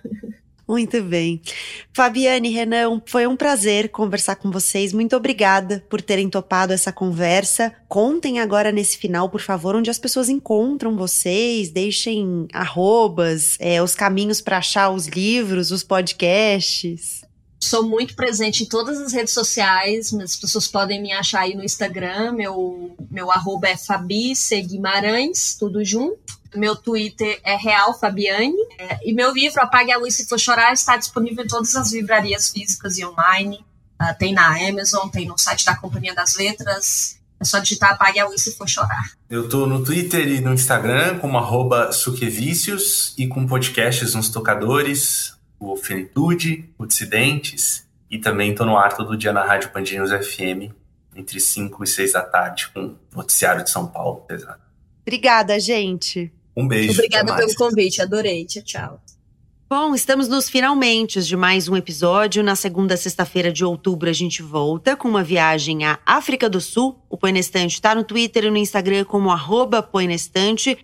[0.68, 1.40] Muito bem.
[1.92, 4.92] Fabiane, Renan, foi um prazer conversar com vocês.
[4.92, 7.72] Muito obrigada por terem topado essa conversa.
[7.88, 13.94] Contem agora nesse final, por favor, onde as pessoas encontram vocês, deixem arrobas, é, os
[13.94, 17.24] caminhos para achar os livros, os podcasts.
[17.60, 21.64] Sou muito presente em todas as redes sociais, as pessoas podem me achar aí no
[21.64, 24.32] Instagram, meu, meu arroba é Fabi
[24.68, 26.36] Guimarães, tudo junto.
[26.54, 28.56] Meu Twitter é Real Fabiane.
[28.78, 31.92] É, e meu livro, Apague a Luz Se For Chorar, está disponível em todas as
[31.92, 33.64] livrarias físicas e online.
[34.00, 37.18] Uh, tem na Amazon, tem no site da Companhia das Letras.
[37.40, 39.12] É só digitar Apague a Luz Se For Chorar.
[39.28, 45.34] Eu tô no Twitter e no Instagram como arroba Suquevicios e com podcasts nos tocadores,
[45.58, 50.72] o Finitude, o Dissidentes e também tô no ar todo dia na Rádio Pandinhos FM
[51.14, 54.26] entre 5 e 6 da tarde com o Noticiário de São Paulo.
[55.02, 56.30] Obrigada, gente.
[56.56, 56.92] Um beijo.
[56.92, 58.44] Obrigada pelo convite, adorei.
[58.46, 59.00] Tchau, tchau.
[59.68, 62.40] Bom, estamos nos finalmente de mais um episódio.
[62.40, 66.96] Na segunda sexta-feira de outubro a gente volta com uma viagem à África do Sul.
[67.10, 69.82] O Põe está no Twitter e no Instagram como arroba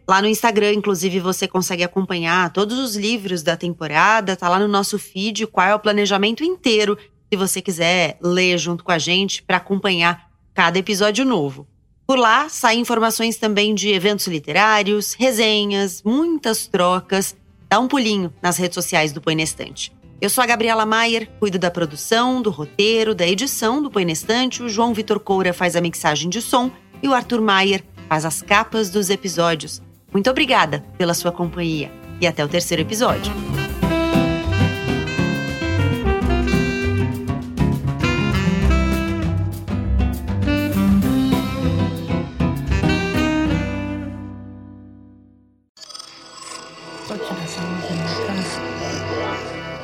[0.07, 4.35] Lá no Instagram, inclusive, você consegue acompanhar todos os livros da temporada.
[4.35, 6.99] Tá lá no nosso feed qual é o planejamento inteiro,
[7.33, 11.69] se você quiser ler junto com a gente para acompanhar cada episódio novo.
[12.07, 17.37] Por lá saem informações também de eventos literários, resenhas, muitas trocas
[17.69, 19.93] dá um pulinho nas redes sociais do Põe na Estante.
[20.21, 24.13] Eu sou a Gabriela Maier, cuido da produção, do roteiro, da edição do Põe na
[24.13, 26.71] Estante, o João Vitor Coura faz a mixagem de som
[27.03, 29.81] e o Arthur Maier faz as capas dos episódios.
[30.13, 31.91] Muito obrigada pela sua companhia
[32.21, 33.33] e até o terceiro episódio.